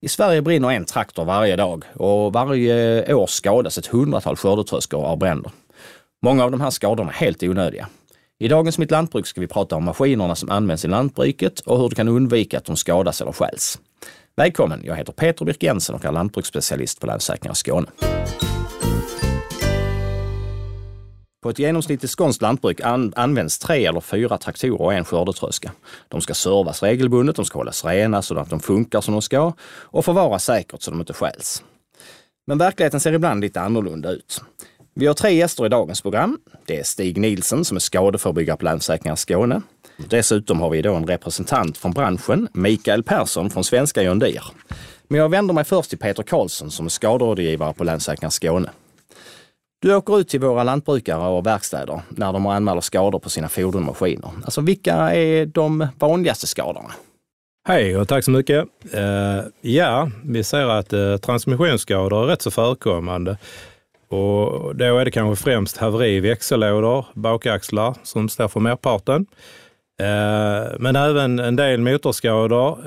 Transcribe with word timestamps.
I 0.00 0.08
Sverige 0.08 0.42
brinner 0.42 0.70
en 0.70 0.84
traktor 0.84 1.24
varje 1.24 1.56
dag 1.56 1.84
och 1.94 2.32
varje 2.32 3.14
år 3.14 3.26
skadas 3.26 3.78
ett 3.78 3.86
hundratal 3.86 4.36
skördetröskor 4.36 5.04
av 5.04 5.18
bränder. 5.18 5.52
Många 6.22 6.44
av 6.44 6.50
de 6.50 6.60
här 6.60 6.70
skadorna 6.70 7.10
är 7.10 7.14
helt 7.14 7.42
onödiga. 7.42 7.88
I 8.38 8.48
dagens 8.48 8.78
Mitt 8.78 8.90
Lantbruk 8.90 9.26
ska 9.26 9.40
vi 9.40 9.46
prata 9.46 9.76
om 9.76 9.84
maskinerna 9.84 10.34
som 10.34 10.50
används 10.50 10.84
i 10.84 10.88
lantbruket 10.88 11.60
och 11.60 11.78
hur 11.78 11.88
du 11.88 11.94
kan 11.94 12.08
undvika 12.08 12.58
att 12.58 12.64
de 12.64 12.76
skadas 12.76 13.20
eller 13.20 13.32
stjäls. 13.32 13.78
Välkommen! 14.36 14.82
Jag 14.84 14.96
heter 14.96 15.12
Peter 15.12 15.44
Birk 15.44 15.62
Jensen 15.62 15.94
och 15.94 16.04
är 16.04 16.12
lantbruksspecialist 16.12 17.00
på 17.00 17.06
Länsförsäkringar 17.06 17.54
Skåne. 17.54 17.86
På 21.46 21.50
ett 21.50 21.58
genomsnittligt 21.58 22.12
skånskt 22.12 22.42
lantbruk 22.42 22.80
an 22.80 23.12
används 23.16 23.58
tre 23.58 23.86
eller 23.86 24.00
fyra 24.00 24.38
traktorer 24.38 24.80
och 24.80 24.94
en 24.94 25.04
skördetröska. 25.04 25.72
De 26.08 26.20
ska 26.20 26.34
servas 26.34 26.82
regelbundet, 26.82 27.36
de 27.36 27.44
ska 27.44 27.58
hållas 27.58 27.84
rena 27.84 28.22
så 28.22 28.38
att 28.38 28.50
de 28.50 28.60
funkar 28.60 29.00
som 29.00 29.12
de 29.12 29.22
ska 29.22 29.52
och 29.68 30.04
förvaras 30.04 30.44
säkert 30.44 30.82
så 30.82 30.90
de 30.90 31.00
inte 31.00 31.12
stjäls. 31.12 31.64
Men 32.46 32.58
verkligheten 32.58 33.00
ser 33.00 33.12
ibland 33.12 33.40
lite 33.40 33.60
annorlunda 33.60 34.10
ut. 34.10 34.42
Vi 34.94 35.06
har 35.06 35.14
tre 35.14 35.34
gäster 35.34 35.66
i 35.66 35.68
dagens 35.68 36.02
program. 36.02 36.38
Det 36.66 36.78
är 36.78 36.84
Stig 36.84 37.18
Nielsen 37.18 37.64
som 37.64 37.76
är 37.76 37.80
skadeförebyggare 37.80 38.56
på 38.56 38.64
Länsförsäkringar 38.64 39.16
Skåne. 39.16 39.62
Dessutom 39.96 40.60
har 40.60 40.70
vi 40.70 40.82
då 40.82 40.94
en 40.94 41.06
representant 41.06 41.78
från 41.78 41.92
branschen, 41.92 42.48
Mikael 42.52 43.02
Persson 43.02 43.50
från 43.50 43.64
svenska 43.64 44.02
John 44.02 44.18
Deere. 44.18 44.44
Men 45.08 45.20
jag 45.20 45.28
vänder 45.28 45.54
mig 45.54 45.64
först 45.64 45.90
till 45.90 45.98
Peter 45.98 46.22
Karlsson 46.22 46.70
som 46.70 46.86
är 46.86 46.90
skaderådgivare 46.90 47.74
på 47.74 47.84
Länsförsäkringar 47.84 48.30
Skåne. 48.30 48.70
Du 49.86 49.94
åker 49.94 50.18
ut 50.18 50.28
till 50.28 50.40
våra 50.40 50.62
lantbrukare 50.62 51.28
och 51.28 51.46
verkstäder 51.46 52.00
när 52.08 52.32
de 52.32 52.46
anmäler 52.46 52.80
skador 52.80 53.18
på 53.18 53.30
sina 53.30 53.48
fordon 53.48 53.82
och 53.82 53.86
maskiner. 53.86 54.30
Alltså 54.44 54.60
vilka 54.60 54.94
är 54.94 55.46
de 55.46 55.86
vanligaste 55.98 56.46
skadorna? 56.46 56.90
Hej 57.68 57.96
och 57.96 58.08
tack 58.08 58.24
så 58.24 58.30
mycket. 58.30 58.64
Uh, 58.94 59.44
ja, 59.60 60.10
vi 60.24 60.44
ser 60.44 60.66
att 60.66 60.92
uh, 60.92 61.16
transmissionsskador 61.16 62.22
är 62.22 62.26
rätt 62.26 62.42
så 62.42 62.50
förekommande. 62.50 63.38
Och 64.08 64.76
då 64.76 64.98
är 64.98 65.04
det 65.04 65.10
kanske 65.10 65.44
främst 65.44 65.76
haveri 65.76 66.16
i 66.16 66.20
växellådor, 66.20 67.06
bakaxlar 67.14 67.94
som 68.02 68.28
står 68.28 68.48
för 68.48 68.60
merparten. 68.60 69.26
Uh, 70.00 70.76
men 70.78 70.96
även 70.96 71.38
en 71.38 71.56
del 71.56 71.80
motorskador. 71.80 72.78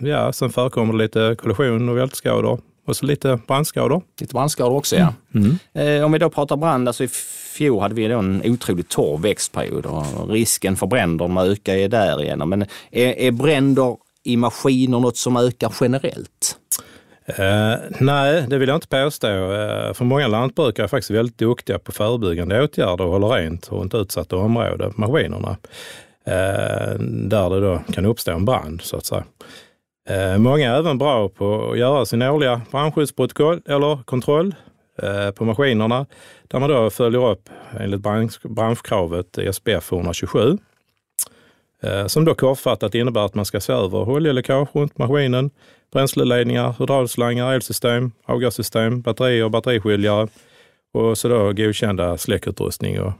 ja, 0.00 0.32
sen 0.32 0.50
förekommer 0.50 0.92
det 0.92 0.98
lite 0.98 1.36
kollision 1.38 1.88
och 1.88 1.96
vältskador 1.96 2.60
och 2.86 2.96
så 2.96 3.06
lite 3.06 3.38
brandskador. 3.46 4.02
Lite 4.20 4.34
brandskador 4.34 4.76
också 4.76 4.96
ja. 4.96 5.14
Mm. 5.34 5.58
Eh, 5.72 6.04
om 6.04 6.12
vi 6.12 6.18
då 6.18 6.30
pratar 6.30 6.56
brand, 6.56 6.88
alltså 6.88 7.04
i 7.04 7.08
fjol 7.54 7.80
hade 7.80 7.94
vi 7.94 8.08
då 8.08 8.18
en 8.18 8.42
otroligt 8.44 8.88
torr 8.88 9.18
växtperiod 9.18 9.86
och 9.86 10.28
risken 10.28 10.76
för 10.76 10.86
bränder 10.86 11.50
ökar 11.50 11.74
ju 11.74 11.88
därigenom. 11.88 12.50
Men 12.50 12.62
är, 12.90 13.18
är 13.18 13.30
bränder 13.30 13.96
i 14.24 14.36
maskiner 14.36 15.00
något 15.00 15.16
som 15.16 15.36
ökar 15.36 15.72
generellt? 15.80 16.56
Uh, 17.38 17.76
nej, 17.98 18.46
det 18.48 18.58
vill 18.58 18.68
jag 18.68 18.76
inte 18.76 18.88
påstå. 18.88 19.28
Uh, 19.28 19.92
för 19.92 20.04
många 20.04 20.28
lantbrukare 20.28 20.86
är 20.86 20.88
faktiskt 20.88 21.10
väldigt 21.10 21.38
duktiga 21.38 21.78
på 21.78 21.92
förebyggande 21.92 22.62
åtgärder 22.62 23.04
och 23.04 23.10
håller 23.10 23.28
rent 23.28 23.66
och 23.66 23.82
inte 23.82 23.96
utsatta 23.96 24.36
områden 24.36 24.92
maskinerna. 24.96 25.56
Uh, 26.28 27.00
där 27.04 27.50
det 27.50 27.60
då 27.60 27.80
kan 27.92 28.06
uppstå 28.06 28.32
en 28.32 28.44
brand 28.44 28.82
så 28.82 28.96
att 28.96 29.06
säga. 29.06 29.24
Eh, 30.10 30.38
många 30.38 30.70
är 30.70 30.78
även 30.78 30.98
bra 30.98 31.28
på 31.28 31.70
att 31.70 31.78
göra 31.78 32.06
sin 32.06 32.22
årliga 32.22 32.60
brandskyddsprotokoll 32.70 33.60
eller 33.66 34.02
kontroll 34.02 34.54
eh, 35.02 35.30
på 35.30 35.44
maskinerna 35.44 36.06
där 36.48 36.60
man 36.60 36.70
då 36.70 36.90
följer 36.90 37.30
upp 37.30 37.48
enligt 37.80 38.00
branschkravet 38.42 39.38
SPF 39.52 39.92
127. 39.92 40.58
Eh, 41.82 42.06
som 42.06 42.24
då 42.24 42.34
kortfattat 42.34 42.94
innebär 42.94 43.24
att 43.24 43.34
man 43.34 43.44
ska 43.44 43.60
se 43.60 43.72
över 43.72 44.08
oljeläckage 44.08 44.68
runt 44.72 44.98
maskinen, 44.98 45.50
bränsleledningar, 45.92 46.74
hydraulslangar, 46.78 47.52
elsystem, 47.52 48.12
avgassystem, 48.24 49.00
batterier 49.00 49.44
och 49.44 49.50
batteriskiljare 49.50 50.28
och 50.92 51.18
så 51.18 51.28
då 51.28 51.52
godkända 51.52 52.18
släckutrustning 52.18 53.00
och 53.00 53.12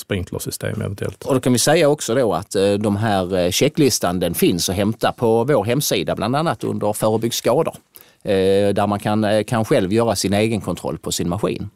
sprinklersystem 0.00 0.80
eventuellt. 0.80 1.24
Och 1.24 1.34
då 1.34 1.40
kan 1.40 1.52
vi 1.52 1.58
säga 1.58 1.88
också 1.88 2.14
då 2.14 2.34
att 2.34 2.54
eh, 2.54 2.72
de 2.72 2.96
här 2.96 3.38
eh, 3.38 3.50
checklistan 3.50 4.20
den 4.20 4.34
finns 4.34 4.68
att 4.68 4.76
hämta 4.76 5.12
på 5.12 5.44
vår 5.44 5.64
hemsida, 5.64 6.16
bland 6.16 6.36
annat 6.36 6.64
under 6.64 6.92
Förebygg 6.92 7.34
skador. 7.34 7.74
Eh, 8.22 8.74
där 8.74 8.86
man 8.86 8.98
kan, 8.98 9.44
kan 9.44 9.64
själv 9.64 9.92
göra 9.92 10.16
sin 10.16 10.32
egen 10.32 10.60
kontroll 10.60 10.98
på 10.98 11.12
sin 11.12 11.28
maskin. 11.28 11.68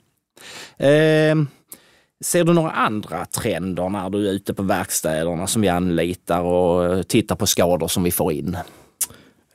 Ehm, 0.78 1.48
ser 2.24 2.44
du 2.44 2.52
några 2.52 2.70
andra 2.70 3.24
trender 3.24 3.88
när 3.88 4.10
du 4.10 4.28
är 4.28 4.32
ute 4.32 4.54
på 4.54 4.62
verkstäderna 4.62 5.46
som 5.46 5.62
vi 5.62 5.68
anlitar 5.68 6.40
och 6.40 7.08
tittar 7.08 7.36
på 7.36 7.46
skador 7.46 7.88
som 7.88 8.02
vi 8.02 8.10
får 8.10 8.32
in? 8.32 8.56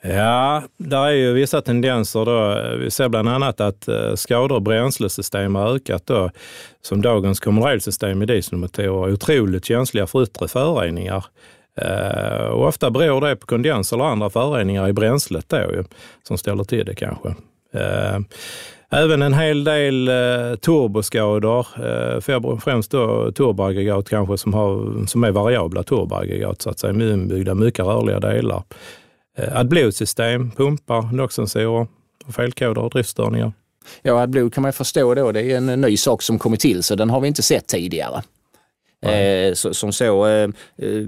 Ja, 0.07 0.63
där 0.77 1.05
är 1.05 1.11
ju 1.11 1.33
vissa 1.33 1.61
tendenser 1.61 2.25
då. 2.25 2.61
Vi 2.77 2.91
ser 2.91 3.09
bland 3.09 3.29
annat 3.29 3.61
att 3.61 3.87
eh, 3.87 4.15
skador 4.15 4.55
och 4.55 4.61
bränslesystem 4.61 5.55
har 5.55 5.75
ökat 5.75 6.05
då, 6.05 6.29
som 6.81 7.01
dagens 7.01 7.39
kommunalsystem 7.39 8.21
i 8.21 8.25
dieselmotorer 8.25 9.07
är 9.07 9.13
otroligt 9.13 9.65
känsliga 9.65 10.07
för 10.07 10.23
yttre 10.23 10.47
föroreningar. 10.47 11.25
Eh, 11.81 12.45
och 12.45 12.67
ofta 12.67 12.91
beror 12.91 13.21
det 13.21 13.35
på 13.35 13.47
kondens 13.47 13.93
eller 13.93 14.03
andra 14.03 14.29
föroreningar 14.29 14.87
i 14.87 14.93
bränslet 14.93 15.49
då, 15.49 15.83
som 16.27 16.37
ställer 16.37 16.63
till 16.63 16.85
det 16.85 16.95
kanske. 16.95 17.29
Eh, 17.73 18.19
även 18.89 19.21
en 19.21 19.33
hel 19.33 19.63
del 19.63 20.05
turboskador, 20.61 22.59
främst 22.59 22.91
då 22.91 23.31
turboaggregat 23.31 24.09
kanske 24.09 24.37
som, 24.37 24.53
har, 24.53 25.05
som 25.05 25.23
är 25.23 25.31
variabla 25.31 25.83
turboaggregat, 25.83 26.61
så 26.61 26.69
att 26.69 26.79
säga, 26.79 26.93
med 26.93 27.09
inbyggda 27.09 27.55
mycket 27.55 27.85
rörliga 27.85 28.19
delar. 28.19 28.63
Eh, 29.35 29.59
AdBlue-system, 29.59 30.51
pumpar, 30.51 31.13
NOx-sensorer, 31.13 31.87
felkoder 32.35 32.81
och 32.81 32.89
driftstörningar. 32.89 33.53
Ja, 34.01 34.21
AdBlue 34.21 34.49
kan 34.49 34.61
man 34.61 34.73
förstå 34.73 35.15
då, 35.15 35.31
det 35.31 35.41
är 35.41 35.57
en 35.57 35.65
ny 35.81 35.97
sak 35.97 36.21
som 36.21 36.39
kommit 36.39 36.59
till 36.59 36.83
så 36.83 36.95
den 36.95 37.09
har 37.09 37.21
vi 37.21 37.27
inte 37.27 37.43
sett 37.43 37.67
tidigare. 37.67 38.21
Eh, 39.05 39.53
så, 39.53 39.73
som 39.73 39.93
så. 39.93 40.27
Eh, 40.27 40.49
eh, 40.77 41.03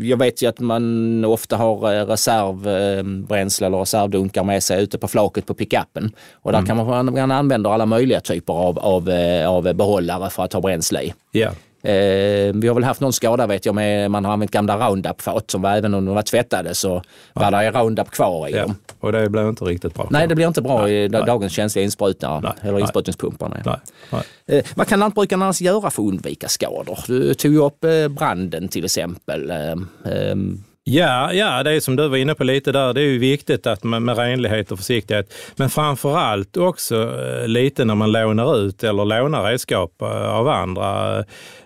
jag 0.00 0.16
vet 0.16 0.42
ju 0.42 0.46
att 0.46 0.60
man 0.60 1.24
ofta 1.24 1.56
har 1.56 1.94
eh, 1.94 2.06
reservbränsle 2.06 3.66
eller 3.66 3.78
reservdunkar 3.78 4.44
med 4.44 4.62
sig 4.62 4.82
ute 4.82 4.98
på 4.98 5.08
flaket 5.08 5.46
på 5.46 5.54
pickupen. 5.54 6.12
Och 6.32 6.52
där 6.52 6.58
mm. 6.58 6.66
kan 6.66 6.76
man, 6.76 7.12
man 7.14 7.30
använda 7.30 7.70
alla 7.70 7.86
möjliga 7.86 8.20
typer 8.20 8.52
av, 8.52 8.78
av, 8.78 9.10
av 9.46 9.74
behållare 9.74 10.30
för 10.30 10.42
att 10.42 10.52
ha 10.52 10.60
bränsle 10.60 11.02
i. 11.02 11.14
Yeah. 11.32 11.54
Eh, 11.82 12.52
vi 12.54 12.68
har 12.68 12.74
väl 12.74 12.84
haft 12.84 13.00
någon 13.00 13.12
skada 13.12 13.46
vet 13.46 13.66
jag 13.66 13.74
med 13.74 14.10
man 14.10 14.24
har 14.24 14.32
använt 14.32 14.50
gamla 14.50 14.88
Roundup-fat 14.88 15.50
som 15.50 15.62
var, 15.62 15.76
även 15.76 15.94
om 15.94 16.04
de 16.04 16.14
var 16.14 16.22
tvättade 16.22 16.74
så 16.74 17.02
ja. 17.32 17.40
var 17.40 17.50
det 17.50 17.70
Roundup 17.70 18.10
kvar 18.10 18.48
i 18.48 18.52
ja. 18.52 18.62
dem. 18.62 18.74
Och 19.00 19.12
det 19.12 19.28
blev 19.28 19.48
inte 19.48 19.64
riktigt 19.64 19.94
bra. 19.94 20.08
Nej, 20.10 20.28
det 20.28 20.34
blir 20.34 20.46
inte 20.46 20.62
bra 20.62 20.82
nej, 20.82 21.04
i 21.04 21.08
nej. 21.08 21.22
dagens 21.26 21.52
känsliga 21.52 21.84
insprutningar 21.84 22.40
nej, 22.40 22.52
eller 22.60 22.78
insprutningspumpar. 22.78 23.48
Nej. 23.64 23.76
Nej. 24.10 24.22
Eh, 24.46 24.64
vad 24.74 24.88
kan 24.88 25.00
lantbrukarna 25.00 25.44
annars 25.44 25.60
göra 25.60 25.90
för 25.90 26.02
att 26.02 26.08
undvika 26.08 26.48
skador? 26.48 26.98
Du 27.06 27.34
tog 27.34 27.54
upp 27.54 27.84
eh, 27.84 28.08
branden 28.08 28.68
till 28.68 28.84
exempel. 28.84 29.50
Eh, 29.50 29.74
ehm, 30.12 30.64
Ja, 30.84 31.32
ja, 31.32 31.62
det 31.62 31.72
är 31.72 31.80
som 31.80 31.96
du 31.96 32.08
var 32.08 32.16
inne 32.16 32.34
på 32.34 32.44
lite 32.44 32.72
där. 32.72 32.94
Det 32.94 33.00
är 33.00 33.04
ju 33.04 33.18
viktigt 33.18 33.66
att 33.66 33.84
med, 33.84 34.02
med 34.02 34.18
renlighet 34.18 34.72
och 34.72 34.78
försiktighet. 34.78 35.34
Men 35.56 35.70
framför 35.70 36.16
allt 36.16 36.56
också 36.56 37.20
eh, 37.22 37.48
lite 37.48 37.84
när 37.84 37.94
man 37.94 38.12
lånar 38.12 38.58
ut 38.58 38.84
eller 38.84 39.04
lånar 39.04 39.44
redskap 39.44 40.02
av 40.02 40.48
andra 40.48 41.24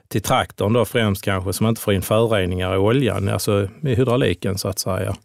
till 0.09 0.22
traktorn 0.22 0.72
då 0.72 0.84
främst 0.84 1.25
kanske, 1.25 1.53
som 1.53 1.67
inte 1.67 1.81
får 1.81 1.94
in 1.94 2.03
föroreningar 2.03 2.75
i 2.75 2.78
oljan, 2.78 3.28
alltså 3.28 3.69
i 3.83 3.94
hydrauliken 3.94 4.59
så 4.59 4.69
att 4.69 4.78
säga. 4.78 5.17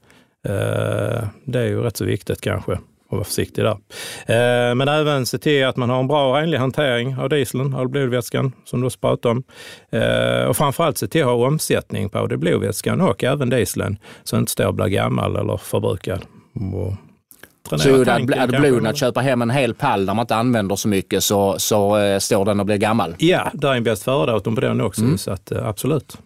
Eh, 0.48 1.24
det 1.46 1.60
är 1.60 1.66
ju 1.66 1.82
rätt 1.82 1.98
så 1.98 2.06
viktigt 2.06 2.42
kanske 2.42 2.74
att 2.74 2.82
vara 3.10 3.24
försiktig 3.24 3.64
där. 3.64 3.78
Eh, 4.26 4.76
men 4.76 4.88
även 4.88 5.26
se 5.26 5.38
till 5.38 5.66
att 5.66 5.78
man 5.78 5.90
har 5.90 6.00
en 6.00 6.08
bra 6.08 6.30
och 6.30 6.36
renlig 6.36 6.58
hantering 6.58 7.18
av 7.18 7.30
dieseln, 7.30 7.74
av 7.74 7.90
blodvätskan 7.90 8.52
som 8.66 8.80
du 8.82 8.86
har 8.86 9.00
pratade 9.02 9.32
om. 9.32 9.44
Eh, 9.90 10.46
och 10.46 10.58
framförallt 10.58 10.98
se 10.98 11.08
till 11.08 11.22
att 11.22 11.28
ha 11.28 11.48
omsättning 11.48 12.10
på 12.10 12.20
både 12.20 12.38
blodvätskan 12.38 13.02
och 13.02 13.24
även 13.24 13.50
dieseln, 13.50 13.98
så 14.24 14.36
den 14.36 14.42
inte 14.42 14.52
står 14.52 14.68
och 14.68 14.74
blir 14.74 14.88
gammal 14.88 15.36
eller 15.36 15.58
förbrukad. 15.58 16.26
Och 16.74 16.94
så 17.70 18.06
hade 18.06 18.60
Bluen 18.60 18.86
att 18.86 18.98
köpa 18.98 19.20
hem 19.22 19.42
en 19.42 19.50
hel 19.50 19.74
pall 19.74 20.06
där 20.06 20.14
man 20.14 20.24
inte 20.24 20.36
använder 20.36 20.76
så 20.76 20.88
mycket 20.88 21.24
så, 21.24 21.60
så 21.60 21.98
uh, 21.98 22.20
står 22.20 22.46
den 22.46 22.60
och 22.60 22.66
blir 22.66 22.78
gammal? 22.78 23.16
Ja, 23.18 23.52
det 23.54 23.68
är 23.68 23.74
en 23.74 23.84
bäst 23.84 24.04
före-datum 24.04 24.56
på 24.56 24.62
den 24.62 24.82
också, 24.82 25.02
mm. 25.02 25.18
så 25.18 25.32
att, 25.32 25.52
uh, 25.52 25.68
absolut. 25.68 26.18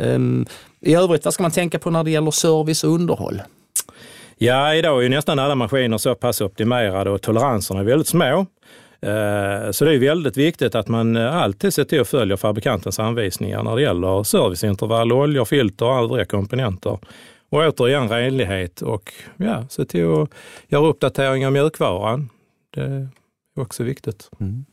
Um, 0.00 0.46
I 0.80 0.94
övrigt, 0.94 1.24
vad 1.24 1.34
ska 1.34 1.42
man 1.42 1.52
tänka 1.52 1.78
på 1.78 1.90
när 1.90 2.04
det 2.04 2.10
gäller 2.10 2.30
service 2.30 2.84
och 2.84 2.90
underhåll? 2.90 3.42
Ja, 4.38 4.74
idag 4.74 4.98
är 4.98 5.02
ju 5.02 5.08
nästan 5.08 5.38
alla 5.38 5.54
maskiner 5.54 5.98
så 5.98 6.14
pass 6.14 6.40
optimerade 6.40 7.10
och 7.10 7.22
toleranserna 7.22 7.80
är 7.80 7.84
väldigt 7.84 8.08
små. 8.08 8.46
Eh, 9.00 9.70
så 9.70 9.84
det 9.84 9.94
är 9.94 9.98
väldigt 9.98 10.36
viktigt 10.36 10.74
att 10.74 10.88
man 10.88 11.16
alltid 11.16 11.74
ser 11.74 11.84
till 11.84 12.00
att 12.00 12.08
följa 12.08 12.36
fabrikantens 12.36 12.98
anvisningar 12.98 13.62
när 13.62 13.76
det 13.76 13.82
gäller 13.82 14.22
serviceintervall, 14.22 15.12
oljor, 15.12 15.44
filter 15.44 15.86
och 15.86 15.98
övriga 15.98 16.24
komponenter. 16.24 16.98
Och 17.50 17.58
återigen 17.58 18.08
renlighet 18.08 18.82
och 18.82 19.12
ja, 19.36 19.64
se 19.68 19.84
till 19.84 20.22
att 20.22 20.30
göra 20.68 20.86
uppdateringar 20.86 21.46
av 21.46 21.52
mjukvaran. 21.52 22.30
Det 22.74 22.80
är 22.80 23.08
också 23.56 23.82
viktigt. 23.82 24.28
Mm. 24.40 24.64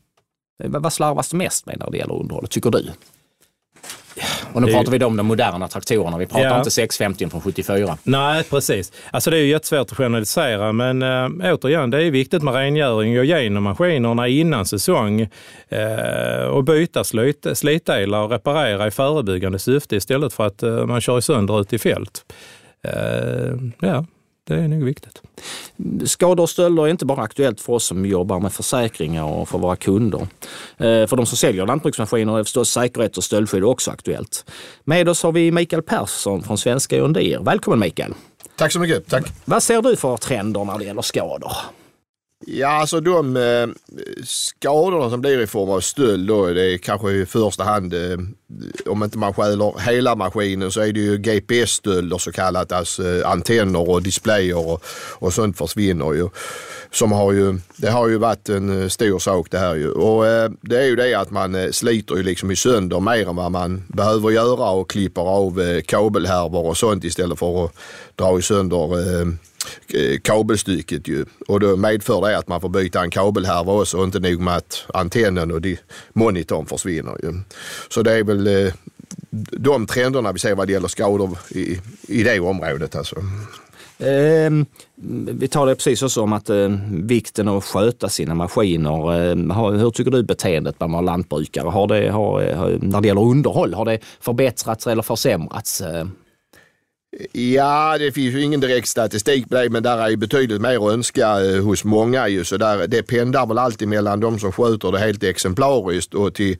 Vad 0.63 0.94
slarvas 0.94 1.30
det 1.30 1.38
mest 1.38 1.66
med 1.66 1.80
när 1.80 1.92
det 1.92 1.98
gäller 1.98 2.13
underhållet, 2.13 2.51
tycker 2.51 2.72
du? 2.72 2.92
Och 4.54 4.62
nu 4.62 4.72
pratar 4.72 4.92
vi 4.92 4.98
då 4.98 5.06
om 5.06 5.18
de 5.18 5.25
moderna 5.25 5.68
traktorerna. 5.68 6.18
Vi 6.18 6.25
pratar 6.25 6.44
ja. 6.44 6.57
inte 6.57 6.72
650 6.72 7.30
från 7.30 7.42
74. 7.42 7.98
Nej, 8.04 8.44
precis. 8.44 8.92
Alltså 9.12 9.30
det 9.30 9.38
är 9.38 9.42
ju 9.42 9.48
jättesvårt 9.48 9.92
att 9.92 9.98
generalisera, 9.98 10.72
men 10.72 11.01
äh, 11.01 11.54
återigen, 11.54 11.89
det 11.89 12.04
är 12.04 12.12
viktigt 12.12 12.44
med 12.44 12.54
rengöring 12.54 13.19
och 13.19 13.25
igenom 13.25 13.63
maskinerna 13.63 14.27
innan 14.27 14.66
säsong 14.66 15.22
äh, 15.69 16.45
och 16.50 16.63
byta 16.63 17.04
slit, 17.04 17.48
slitdelar 17.54 18.19
och 18.22 18.31
reparera 18.31 18.88
i 18.88 18.92
förebyggande 18.92 19.60
syfte 19.60 19.95
istället 19.95 20.33
för 20.33 20.45
att 20.45 20.63
äh, 20.63 20.86
man 20.86 21.01
kör 21.01 21.19
sönder 21.19 21.62
ute 21.62 21.75
i 21.75 21.80
fält. 21.80 22.25
Ja, 23.80 24.06
det 24.48 24.56
är 24.56 24.68
nog 24.68 24.84
viktigt. 24.84 25.22
Skador 26.06 26.44
och 26.44 26.50
stölder 26.50 26.84
är 26.84 26.88
inte 26.88 27.06
bara 27.06 27.22
aktuellt 27.22 27.62
för 27.62 27.74
oss 27.74 27.86
som 27.86 28.06
jobbar 28.06 28.40
med 28.40 28.54
försäkringar 28.54 29.24
och 29.24 29.50
för 29.50 29.58
våra 29.58 29.76
kunder. 29.76 30.20
Eh, 30.78 31.08
för 31.08 31.16
de 31.16 31.26
som 31.26 31.38
säljer 31.38 31.66
lantbruksmaskiner 31.66 32.40
är 32.40 32.44
förstås 32.44 32.70
säkerhet 32.70 33.18
och 33.18 33.24
stöldskydd 33.24 33.64
också 33.64 33.92
aktuellt. 33.92 34.52
Med 34.84 35.10
oss 35.10 35.24
har 35.24 35.32
vi 35.32 35.52
Mikael 35.52 35.82
Persson 35.82 36.44
från 36.44 36.58
Svenska 36.58 36.98
John 36.98 37.14
Välkommen 37.42 37.80
Mikael! 37.80 38.14
Tack 38.58 38.72
så 38.72 38.80
mycket, 38.80 39.08
tack! 39.08 39.26
Vad 39.46 39.64
ser 39.64 39.82
du 39.82 39.96
för 39.96 40.18
trender 40.18 40.66
när 40.66 40.78
det 40.78 40.86
gäller 40.86 41.02
skador? 41.02 41.52
Ja, 42.48 42.68
alltså 42.68 43.00
de 43.00 43.38
eh, 43.38 43.68
skadorna 44.24 45.10
som 45.10 45.22
blir 45.22 45.42
i 45.42 45.48
form 45.48 45.70
av 45.70 45.80
stöld 45.80 46.28
då, 46.28 46.46
det 46.46 46.74
är 46.74 46.78
kanske 46.78 47.12
i 47.12 47.26
första 47.26 47.64
hand, 47.64 47.94
eh, 47.94 48.18
om 48.86 49.04
inte 49.04 49.18
man 49.18 49.34
stjäler 49.34 49.80
hela 49.80 50.16
maskinen 50.16 50.72
så 50.72 50.82
är 50.82 50.94
det 50.94 51.00
ju 51.00 51.18
GPS-stölder 51.18 52.18
så 52.18 52.32
kallat, 52.32 52.72
alltså 52.72 53.08
eh, 53.08 53.30
antenner 53.30 53.90
och 53.90 54.04
displayer 54.04 54.68
och, 54.70 54.84
och 55.14 55.34
sånt 55.34 55.58
försvinner 55.58 56.14
ju. 56.14 56.30
Som 56.92 57.12
har 57.12 57.32
ju, 57.32 57.60
det 57.78 57.90
har 57.90 58.08
ju 58.08 58.18
varit 58.18 58.50
en 58.50 58.82
eh, 58.82 58.88
stor 58.88 59.20
sak 59.20 59.48
det 59.52 59.58
här 59.58 59.76
ju. 59.76 59.92
Och 59.92 60.28
eh, 60.28 60.52
det 60.62 60.78
är 60.78 60.86
ju 60.86 60.96
det 60.96 61.14
att 61.14 61.32
man 61.32 61.56
eh, 61.56 61.72
sliter 61.72 62.16
ju 62.16 62.24
liksom 62.24 62.52
i 62.52 62.56
sönder 62.56 63.00
mer 63.00 63.30
än 63.30 63.36
vad 63.36 63.52
man 63.52 63.84
behöver 63.88 64.30
göra 64.30 64.70
och 64.70 64.90
klipper 64.90 65.22
av 65.22 65.62
eh, 65.62 65.82
kabelhärvor 65.82 66.66
och 66.66 66.78
sånt 66.78 67.04
istället 67.04 67.40
för 67.40 67.66
att 67.66 67.72
dra 68.16 68.40
i 68.40 68.42
sönder 68.42 68.86
Eh, 68.96 69.26
Eh, 69.88 70.20
kabelstycket 70.22 71.08
ju. 71.08 71.26
Och 71.48 71.60
då 71.60 71.76
medför 71.76 72.22
det 72.22 72.38
att 72.38 72.48
man 72.48 72.62
får 72.62 72.70
byta 72.70 73.02
en 73.02 73.10
kabelhärva 73.10 73.74
också 73.74 73.98
och 73.98 74.04
inte 74.04 74.20
nog 74.20 74.40
med 74.40 74.56
att 74.56 74.86
antennen 74.94 75.52
och 75.52 75.62
monitorn 76.14 76.66
försvinner 76.66 77.18
ju. 77.24 77.34
Så 77.90 78.02
det 78.02 78.14
är 78.14 78.24
väl 78.24 78.48
eh, 78.48 78.74
de 79.52 79.88
trenderna 79.88 80.32
vi 80.32 80.40
ser 80.40 80.56
vad 80.56 80.68
det 80.68 80.74
gäller 80.74 80.88
skador 80.88 81.38
i, 81.50 81.80
i 82.08 82.24
det 82.24 82.40
området 82.40 82.96
alltså. 82.96 83.16
Eh, 83.98 84.52
vi 85.40 85.48
talade 85.48 85.76
precis 85.76 86.04
också 86.04 86.22
om 86.22 86.34
att 86.34 86.50
eh, 86.50 86.70
vikten 86.90 87.48
av 87.48 87.58
att 87.58 87.64
sköta 87.64 88.10
sina 88.10 88.36
maskiner. 88.36 89.30
Eh, 89.30 89.72
hur 89.72 89.92
tycker 89.92 90.12
du 90.12 90.24
beteendet 90.24 90.78
bland 90.78 91.06
lantbrukare? 91.06 91.70
Har 91.70 91.88
det, 91.88 92.10
har, 92.10 92.42
när 92.82 93.02
det 93.02 93.08
gäller 93.08 93.22
underhåll, 93.22 93.74
har 93.74 93.86
det 93.86 94.00
förbättrats 94.20 94.88
eller 94.88 95.04
försämrats? 95.04 95.82
Ehm? 95.82 96.12
Ja, 97.32 97.98
det 97.98 98.12
finns 98.12 98.36
ju 98.36 98.42
ingen 98.42 98.60
direkt 98.60 98.88
statistik 98.88 99.50
på 99.50 99.56
det, 99.56 99.70
men 99.70 99.84
där 99.84 99.98
är 99.98 100.10
ju 100.10 100.18
betydligt 100.18 100.62
mer 100.62 100.88
att 100.88 100.94
önska 100.94 101.46
eh, 101.46 101.64
hos 101.64 101.84
många 101.84 102.28
ju. 102.28 102.44
Så 102.44 102.58
där, 102.58 102.88
det 102.88 103.04
pendlar 103.04 103.46
väl 103.46 103.58
alltid 103.58 103.88
mellan 103.88 104.20
de 104.20 104.40
som 104.40 104.52
sköter 104.52 104.92
det 104.92 105.00
helt 105.00 105.24
exemplariskt 105.24 106.14
och 106.14 106.34
till 106.34 106.58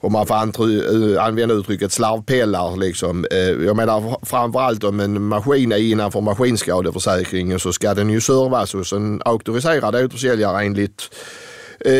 om 0.00 0.12
man 0.12 0.26
får 0.26 0.34
eh, 0.34 1.24
använda 1.24 1.54
uttrycket 1.54 1.92
slarvpellar. 1.92 2.76
Liksom. 2.76 3.26
Eh, 3.30 3.38
jag 3.38 3.76
menar 3.76 4.26
framförallt 4.26 4.84
om 4.84 5.00
en 5.00 5.22
maskin 5.22 5.72
är 5.72 5.76
innanför 5.76 6.20
maskinskadeförsäkringen 6.20 7.60
så 7.60 7.72
ska 7.72 7.94
den 7.94 8.10
ju 8.10 8.20
servas 8.20 8.72
hos 8.72 8.92
en 8.92 9.22
auktoriserad 9.24 9.94
återförsäljare 9.94 10.64
enligt 10.64 11.10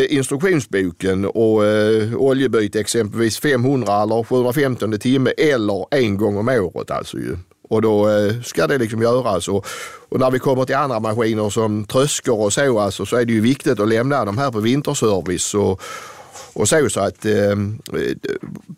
instruktionsboken 0.08 1.24
och 1.24 1.66
eh, 1.66 2.14
oljebyte 2.14 2.80
exempelvis 2.80 3.38
500 3.38 4.02
eller 4.02 4.24
715 4.24 4.98
timme 4.98 5.30
eller 5.30 5.86
en 5.90 6.16
gång 6.16 6.36
om 6.36 6.48
året 6.48 6.90
alltså 6.90 7.18
ju. 7.18 7.36
Och 7.68 7.82
då 7.82 8.08
eh, 8.08 8.42
ska 8.42 8.66
det 8.66 8.78
liksom 8.78 9.02
göras. 9.02 9.48
Och, 9.48 9.66
och, 10.08 10.20
när 10.20 10.30
vi 10.30 10.38
kommer 10.38 10.64
till 10.64 10.76
andra 10.76 11.00
maskiner 11.00 11.50
som 11.50 11.84
tröskor 11.84 12.40
och 12.40 12.52
så, 12.52 12.78
alltså, 12.78 13.06
så 13.06 13.16
är 13.16 13.24
det 13.24 13.32
ju 13.32 13.40
viktigt 13.40 13.80
att 13.80 13.88
lämna 13.88 14.24
de 14.24 14.38
här 14.38 14.50
på 14.50 14.60
vinterservice. 14.60 15.54
Och, 15.54 15.82
och 16.52 16.68
så, 16.68 16.88
så 16.90 17.00
att 17.00 17.24
eh, 17.24 17.56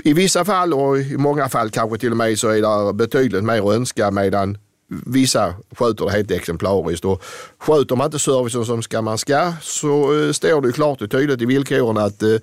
i 0.04 0.12
vissa 0.12 0.44
fall 0.44 0.74
och 0.74 0.98
i 0.98 1.16
många 1.16 1.48
fall 1.48 1.70
kanske 1.70 1.98
till 1.98 2.10
och 2.10 2.16
med 2.16 2.38
så 2.38 2.48
är 2.48 2.86
det 2.86 2.92
betydligt 2.92 3.44
mer 3.44 3.70
att 3.70 3.76
önska 3.76 4.10
medan 4.10 4.58
vissa 4.88 5.54
sköter 5.76 6.04
det 6.04 6.12
helt 6.12 6.30
exemplariskt. 6.30 7.04
Och 7.04 7.22
sköter 7.58 7.96
man 7.96 8.06
inte 8.06 8.18
servicen 8.18 8.64
som 8.64 8.82
ska 8.82 9.02
man 9.02 9.18
ska 9.18 9.52
så 9.62 10.22
eh, 10.22 10.32
står 10.32 10.60
det 10.60 10.72
klart 10.72 11.02
och 11.02 11.10
tydligt 11.10 11.42
i 11.42 11.46
villkoren 11.46 11.98
att 11.98 12.22
eh, 12.22 12.36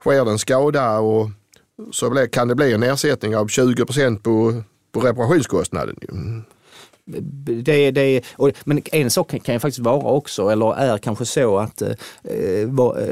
sker 0.00 0.24
det 0.24 0.30
en 0.30 0.38
skada 0.38 0.98
och 0.98 1.30
så 1.92 2.26
kan 2.32 2.48
det 2.48 2.54
bli 2.54 2.72
en 2.72 2.82
ersättning 2.82 3.36
av 3.36 3.48
20 3.48 3.84
procent 3.86 4.22
på 4.22 4.62
på 4.92 5.00
reparationskostnaden. 5.00 5.96
Mm. 6.08 6.42
Det, 7.62 7.90
det, 7.90 8.22
och, 8.36 8.50
men 8.64 8.82
en 8.92 9.10
sak 9.10 9.42
kan, 9.42 9.54
ju 9.54 9.58
faktiskt 9.58 9.78
vara 9.78 10.12
också, 10.12 10.48
eller 10.48 10.74
är 10.74 10.98
kanske 10.98 11.24
så 11.24 11.58
att 11.58 11.82
eh, 11.82 11.90
eh, 12.24 12.68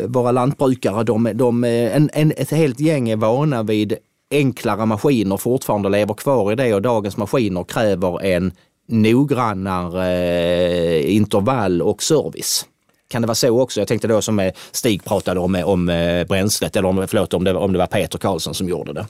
våra 0.06 0.32
lantbrukare, 0.32 1.04
de, 1.04 1.30
de, 1.34 1.64
en, 1.64 2.10
en, 2.12 2.32
ett 2.36 2.50
helt 2.50 2.80
gäng 2.80 3.08
är 3.08 3.16
vana 3.16 3.62
vid 3.62 3.96
enklare 4.30 4.86
maskiner 4.86 5.36
fortfarande 5.36 5.88
lever 5.88 6.14
kvar 6.14 6.52
i 6.52 6.54
det 6.54 6.74
och 6.74 6.82
dagens 6.82 7.16
maskiner 7.16 7.64
kräver 7.64 8.24
en 8.24 8.52
noggrannare 8.88 10.08
eh, 10.08 11.16
intervall 11.16 11.82
och 11.82 12.02
service. 12.02 12.66
Kan 13.08 13.22
det 13.22 13.26
vara 13.26 13.34
så 13.34 13.60
också? 13.60 13.80
Jag 13.80 13.88
tänkte 13.88 14.08
då 14.08 14.22
som 14.22 14.38
eh, 14.38 14.52
Stig 14.72 15.04
pratade 15.04 15.40
om, 15.40 15.54
eh, 15.54 15.68
om 15.68 15.86
bränslet, 16.28 16.76
eller 16.76 16.88
om, 16.88 17.06
förlåt, 17.08 17.34
om, 17.34 17.44
det, 17.44 17.54
om 17.54 17.72
det 17.72 17.78
var 17.78 17.86
Peter 17.86 18.18
Karlsson 18.18 18.54
som 18.54 18.68
gjorde 18.68 18.92
det. 18.92 19.06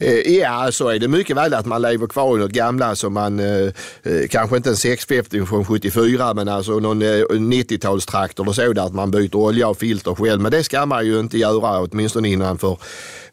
Eh, 0.00 0.38
ja, 0.38 0.72
så 0.72 0.88
är 0.88 0.98
det 0.98 1.08
mycket 1.08 1.36
väl 1.36 1.54
att 1.54 1.66
man 1.66 1.82
lever 1.82 2.06
kvar 2.06 2.36
i 2.36 2.40
något 2.40 2.50
gamla 2.50 2.96
som 2.96 3.12
man, 3.12 3.40
eh, 3.40 3.66
eh 4.02 4.26
kanske 4.30 4.56
inte 4.56 4.70
en 4.70 4.76
650 4.76 5.46
från 5.46 5.64
74, 5.64 6.34
men 6.34 6.48
alltså 6.48 6.72
någon 6.72 7.02
eh, 7.02 7.24
90-talstraktor 7.30 8.42
eller 8.42 8.52
så 8.52 8.72
där 8.72 8.86
att 8.86 8.94
man 8.94 9.10
byter 9.10 9.36
olja 9.36 9.68
och 9.68 9.78
filter 9.78 10.14
själv. 10.14 10.40
Men 10.40 10.52
det 10.52 10.64
ska 10.64 10.86
man 10.86 11.06
ju 11.06 11.20
inte 11.20 11.38
göra, 11.38 11.80
åtminstone 11.80 12.28
innanför 12.28 12.78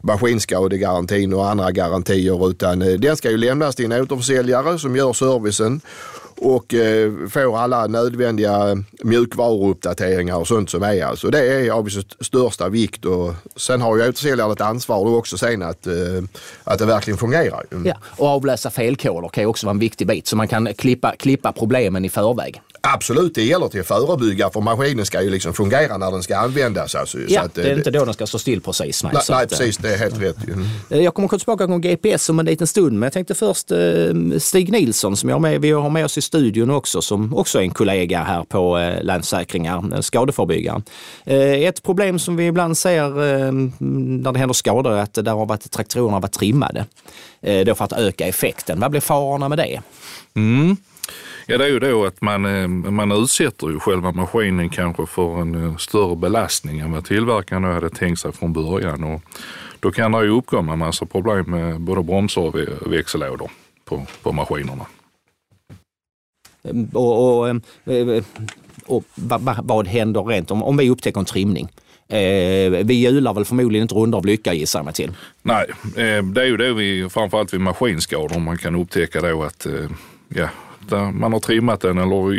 maskinskadegarantin 0.02 1.34
och 1.34 1.50
andra 1.50 1.70
garantier, 1.70 2.50
utan 2.50 2.82
eh, 2.82 2.92
den 2.92 3.16
ska 3.16 3.30
ju 3.30 3.36
lämnas 3.36 3.76
till 3.76 3.92
en 3.92 4.02
återförsäljare 4.02 4.78
som 4.78 4.96
gör 4.96 5.12
servicen 5.12 5.80
och 6.36 6.74
eh, 6.74 7.12
får 7.30 7.58
alla 7.58 7.86
nödvändiga 7.86 8.84
mjukvaruuppdateringar 9.02 10.36
och 10.36 10.48
sånt 10.48 10.70
som 10.70 10.82
är. 10.82 11.04
Alltså 11.04 11.30
det 11.30 11.38
är 11.38 11.70
av 11.70 11.88
största 12.20 12.68
vikt 12.68 13.04
och 13.04 13.34
sen 13.56 13.80
har 13.80 13.96
ju 13.96 14.02
återförsäljaren 14.02 14.52
ett 14.52 14.60
ansvar 14.60 15.04
då 15.04 15.16
också 15.16 15.38
sen 15.38 15.62
att, 15.62 15.86
eh, 15.86 15.94
att 16.64 16.78
det 16.78 16.86
verkligen 16.86 17.18
fungerar. 17.18 17.66
Ja, 17.84 17.96
och 18.16 18.28
avläsa 18.28 18.70
felkoder 18.70 19.28
kan 19.28 19.42
ju 19.42 19.48
också 19.48 19.66
vara 19.66 19.74
en 19.74 19.78
viktig 19.78 20.06
bit 20.06 20.26
så 20.26 20.36
man 20.36 20.48
kan 20.48 20.74
klippa, 20.74 21.16
klippa 21.16 21.52
problemen 21.52 22.04
i 22.04 22.08
förväg. 22.08 22.60
Absolut, 22.86 23.34
det 23.34 23.42
gäller 23.42 23.68
till 23.68 23.80
att 23.80 23.86
förebygga 23.86 24.50
för 24.50 24.60
maskinen 24.60 25.06
ska 25.06 25.22
ju 25.22 25.30
liksom 25.30 25.54
fungera 25.54 25.98
när 25.98 26.10
den 26.10 26.22
ska 26.22 26.36
användas. 26.36 26.94
Alltså, 26.94 27.18
ja, 27.28 27.40
att, 27.40 27.54
det 27.54 27.62
är 27.62 27.64
det, 27.64 27.74
inte 27.74 27.90
då 27.90 28.04
den 28.04 28.14
ska 28.14 28.26
stå 28.26 28.38
still 28.38 28.60
precis. 28.60 29.04
Nej, 29.04 29.12
nej, 29.14 29.22
nej 29.28 29.48
precis, 29.48 29.76
det 29.76 29.94
är 29.94 29.98
helt 29.98 30.22
rätt. 30.22 30.36
Mm. 30.48 31.02
Jag 31.04 31.14
kommer 31.14 31.28
komma 31.28 31.38
tillbaka 31.38 31.66
till 31.66 31.78
GPS 31.78 32.28
om 32.28 32.38
en 32.38 32.46
liten 32.46 32.66
stund, 32.66 32.92
men 32.92 33.02
jag 33.02 33.12
tänkte 33.12 33.34
först 33.34 33.70
eh, 33.70 33.78
Stig 34.38 34.72
Nilsson 34.72 35.16
som 35.16 35.28
jag 35.28 35.36
har 35.36 35.40
med, 35.40 35.60
vi 35.60 35.70
har 35.70 35.90
med 35.90 36.04
oss 36.04 36.18
i 36.18 36.22
studion 36.22 36.70
också, 36.70 37.02
som 37.02 37.34
också 37.34 37.58
är 37.58 37.62
en 37.62 37.70
kollega 37.70 38.22
här 38.22 38.44
på 38.44 38.78
eh, 38.78 39.02
Länsförsäkringar, 39.02 40.00
skadeförebyggare. 40.00 40.82
Eh, 41.24 41.38
ett 41.38 41.82
problem 41.82 42.18
som 42.18 42.36
vi 42.36 42.46
ibland 42.46 42.78
ser 42.78 43.04
eh, 43.04 43.52
när 43.78 44.32
det 44.32 44.38
händer 44.38 44.54
skador 44.54 44.92
är 44.92 45.02
att 45.02 45.14
där 45.14 45.32
har 45.32 45.46
varit, 45.46 45.70
traktorerna 45.70 46.20
varit 46.20 46.32
trimmade. 46.32 46.86
Eh, 47.42 47.64
då 47.64 47.74
för 47.74 47.84
att 47.84 47.92
öka 47.92 48.26
effekten. 48.26 48.80
Vad 48.80 48.90
blir 48.90 49.00
farorna 49.00 49.48
med 49.48 49.58
det? 49.58 49.80
Mm. 50.34 50.76
Ja, 51.46 51.58
det 51.58 51.64
är 51.64 51.68
ju 51.68 51.78
då 51.78 52.04
att 52.04 52.22
man, 52.22 52.44
eh, 52.44 52.68
man 52.68 53.12
utsätter 53.12 53.68
ju 53.68 53.80
själva 53.80 54.12
maskinen 54.12 54.68
kanske 54.68 55.06
för 55.06 55.40
en 55.40 55.64
eh, 55.64 55.76
större 55.76 56.16
belastning 56.16 56.80
än 56.80 56.92
vad 56.92 57.04
tillverkaren 57.04 57.64
hade 57.64 57.90
tänkt 57.90 58.20
sig 58.20 58.32
från 58.32 58.52
början. 58.52 59.04
Och 59.04 59.22
då 59.80 59.90
kan 59.90 60.12
det 60.12 60.24
ju 60.24 60.30
uppkomma 60.30 60.72
en 60.72 60.78
massa 60.78 61.06
problem 61.06 61.50
med 61.50 61.80
både 61.80 62.02
bromsar 62.02 62.40
och 62.40 62.92
växellådor 62.92 63.50
på, 63.84 64.06
på 64.22 64.32
maskinerna. 64.32 64.86
Och, 66.92 67.38
och, 67.38 67.48
eh, 67.48 68.24
och 68.86 69.04
vad, 69.14 69.60
vad 69.64 69.86
händer 69.86 70.22
rent 70.22 70.50
om, 70.50 70.62
om 70.62 70.76
vi 70.76 70.90
upptäcker 70.90 71.20
en 71.20 71.24
trimning? 71.24 71.68
Eh, 72.08 72.84
vi 72.84 72.94
hjular 72.94 73.34
väl 73.34 73.44
förmodligen 73.44 73.82
inte 73.82 73.94
rundor 73.94 74.18
av 74.18 74.26
lycka 74.26 74.54
gissar 74.54 74.78
jag 74.78 74.84
mig 74.84 74.94
till. 74.94 75.12
Nej, 75.42 75.66
eh, 75.96 76.24
det 76.24 76.42
är 76.42 76.46
ju 76.46 76.56
det 76.56 76.72
vi, 76.72 77.08
framförallt 77.08 77.54
vid 77.54 77.60
maskinskador, 77.60 78.38
man 78.38 78.58
kan 78.58 78.74
upptäcka 78.74 79.20
då 79.20 79.42
att 79.42 79.66
eh, 79.66 79.72
ja, 80.28 80.48
man 80.90 81.32
har 81.32 81.40
trimmat 81.40 81.80
den 81.80 81.98
eller 81.98 82.34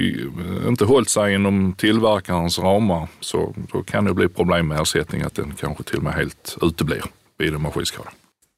inte 0.68 0.86
hållit 0.86 1.10
sig 1.10 1.34
inom 1.34 1.74
tillverkarens 1.74 2.60
ramar 2.60 3.08
så 3.20 3.56
då 3.72 3.84
kan 3.84 4.06
det 4.06 4.14
bli 4.14 4.28
problem 4.28 4.68
med 4.68 4.82
ersättning 4.82 5.22
att 5.22 5.36
den 5.36 5.54
kanske 5.60 5.84
till 5.84 5.98
och 5.98 6.04
med 6.04 6.14
helt 6.14 6.58
uteblir 6.62 7.04
vid 7.38 7.54
en 7.54 7.62
maskinskada. 7.62 8.10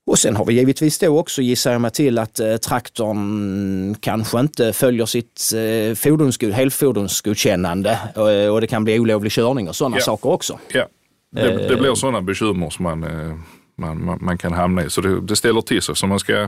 Och 0.08 0.20
sen 0.20 0.36
har 0.36 0.46
vi 0.46 0.54
givetvis 0.54 1.00
då 1.00 1.20
också, 1.20 1.42
gissar 1.42 1.72
jag 1.72 1.82
mig 1.82 1.92
till, 1.92 2.20
att 2.20 2.40
eh, 2.40 2.58
traktorn 2.58 3.96
kanske 3.96 4.40
inte 4.40 4.74
följer 4.74 5.06
sitt 5.06 5.42
eh, 5.56 5.96
fordonsgod, 5.96 6.52
helfordonsgodkännande 6.52 8.00
och, 8.16 8.32
eh, 8.32 8.54
och 8.54 8.62
det 8.62 8.68
kan 8.68 8.84
bli 8.84 9.00
olovlig 9.00 9.32
körning 9.32 9.70
och 9.70 9.76
sådana 9.76 9.98
ja. 9.98 10.04
saker 10.04 10.30
också. 10.30 10.60
Ja, 10.72 10.88
det, 11.32 11.68
det 11.70 11.76
blir 11.76 11.96
sådana 11.96 12.22
bekymmer 12.22 12.70
som 12.70 12.84
man 12.84 13.04
eh, 13.04 13.38
man, 13.78 14.06
man, 14.06 14.18
man 14.22 14.38
kan 14.38 14.54
hamna 14.54 14.84
i. 14.84 14.90
Så 14.90 15.02
det, 15.02 15.22
det 15.22 15.36
ställer 15.36 15.62
till 15.62 15.82
sig. 15.82 15.96
Så 15.96 16.08
man 16.08 16.20
ska 16.20 16.48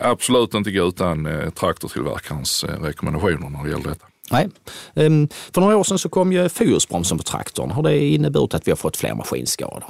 absolut 0.00 0.54
inte 0.54 0.70
gå 0.70 0.88
utan 0.88 1.26
eh, 1.26 1.50
traktortillverkarens 1.50 2.64
eh, 2.64 2.80
rekommendationer 2.82 3.50
när 3.50 3.64
det 3.64 3.70
gäller 3.70 3.88
detta. 3.88 4.06
Nej. 4.30 4.48
Um, 4.94 5.28
för 5.52 5.60
några 5.60 5.76
år 5.76 5.84
sedan 5.84 5.98
så 5.98 6.08
kom 6.08 6.32
ju 6.32 6.48
fyrhjulsbromsen 6.48 7.18
på 7.18 7.24
traktorn. 7.24 7.70
Har 7.70 7.82
det 7.82 7.98
inneburit 7.98 8.54
att 8.54 8.66
vi 8.66 8.70
har 8.70 8.76
fått 8.76 8.96
fler 8.96 9.14
maskinskador? 9.14 9.84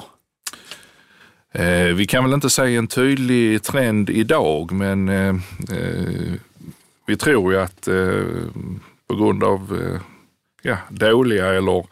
Eh, 1.52 1.94
vi 1.94 2.06
kan 2.06 2.25
väl 2.25 2.34
inte 2.34 2.50
säga 2.50 2.78
en 2.78 2.86
tydlig 2.86 3.62
trend 3.62 4.10
idag, 4.10 4.72
men 4.72 5.08
eh, 5.08 5.34
vi 7.06 7.16
tror 7.16 7.52
ju 7.52 7.60
att 7.60 7.88
på 9.08 9.16
grund 9.16 9.44
av 9.44 9.78
ja, 10.66 10.76
dåliga 10.88 11.46
eller 11.46 11.87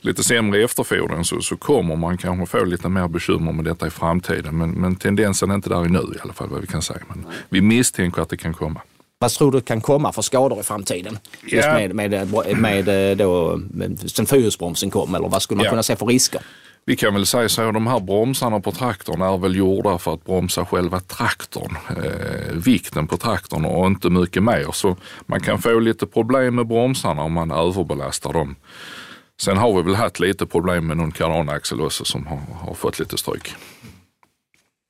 lite 0.00 0.24
sämre 0.24 0.62
efterfordran 0.62 1.24
så, 1.24 1.40
så 1.40 1.56
kommer 1.56 1.96
man 1.96 2.18
kanske 2.18 2.58
få 2.58 2.64
lite 2.64 2.88
mer 2.88 3.08
bekymmer 3.08 3.52
med 3.52 3.64
detta 3.64 3.86
i 3.86 3.90
framtiden. 3.90 4.58
Men, 4.58 4.70
men 4.70 4.96
tendensen 4.96 5.50
är 5.50 5.54
inte 5.54 5.68
där 5.68 5.84
nu 5.84 5.98
i 5.98 6.20
alla 6.22 6.32
fall 6.32 6.48
vad 6.48 6.60
vi 6.60 6.66
kan 6.66 6.82
säga. 6.82 7.00
Men 7.08 7.26
vi 7.48 7.60
misstänker 7.60 8.22
att 8.22 8.28
det 8.28 8.36
kan 8.36 8.54
komma. 8.54 8.80
Vad 9.18 9.30
tror 9.30 9.52
du 9.52 9.60
kan 9.60 9.80
komma 9.80 10.12
för 10.12 10.22
skador 10.22 10.60
i 10.60 10.62
framtiden? 10.62 11.18
Just 11.46 11.68
med, 11.68 11.94
med, 11.94 12.32
med, 12.32 12.86
med 12.86 13.18
då, 13.18 13.60
sen 14.06 14.26
fyrhjulsbromsen 14.26 14.90
kom, 14.90 15.14
eller 15.14 15.28
vad 15.28 15.42
skulle 15.42 15.56
man 15.56 15.64
ja. 15.64 15.70
kunna 15.70 15.82
se 15.82 15.96
för 15.96 16.06
risker? 16.06 16.42
Vi 16.86 16.96
kan 16.96 17.14
väl 17.14 17.26
säga 17.26 17.48
så, 17.48 17.62
att 17.62 17.74
de 17.74 17.86
här 17.86 18.00
bromsarna 18.00 18.60
på 18.60 18.72
traktorn 18.72 19.22
är 19.22 19.38
väl 19.38 19.56
gjorda 19.56 19.98
för 19.98 20.14
att 20.14 20.24
bromsa 20.24 20.66
själva 20.66 21.00
traktorn, 21.00 21.76
eh, 21.88 22.52
vikten 22.52 23.06
på 23.06 23.16
traktorn 23.16 23.64
och 23.64 23.86
inte 23.86 24.10
mycket 24.10 24.42
mer. 24.42 24.68
Så 24.72 24.96
man 25.26 25.40
kan 25.40 25.58
få 25.58 25.78
lite 25.78 26.06
problem 26.06 26.54
med 26.54 26.66
bromsarna 26.66 27.22
om 27.22 27.32
man 27.32 27.50
överbelastar 27.50 28.32
dem. 28.32 28.56
Sen 29.40 29.56
har 29.56 29.76
vi 29.76 29.82
väl 29.82 29.94
haft 29.94 30.20
lite 30.20 30.46
problem 30.46 30.86
med 30.86 30.96
någon 30.96 31.12
kardanaxel 31.12 31.80
också 31.80 32.04
som 32.04 32.26
har, 32.26 32.40
har 32.60 32.74
fått 32.74 32.98
lite 32.98 33.18
stryk 33.18 33.54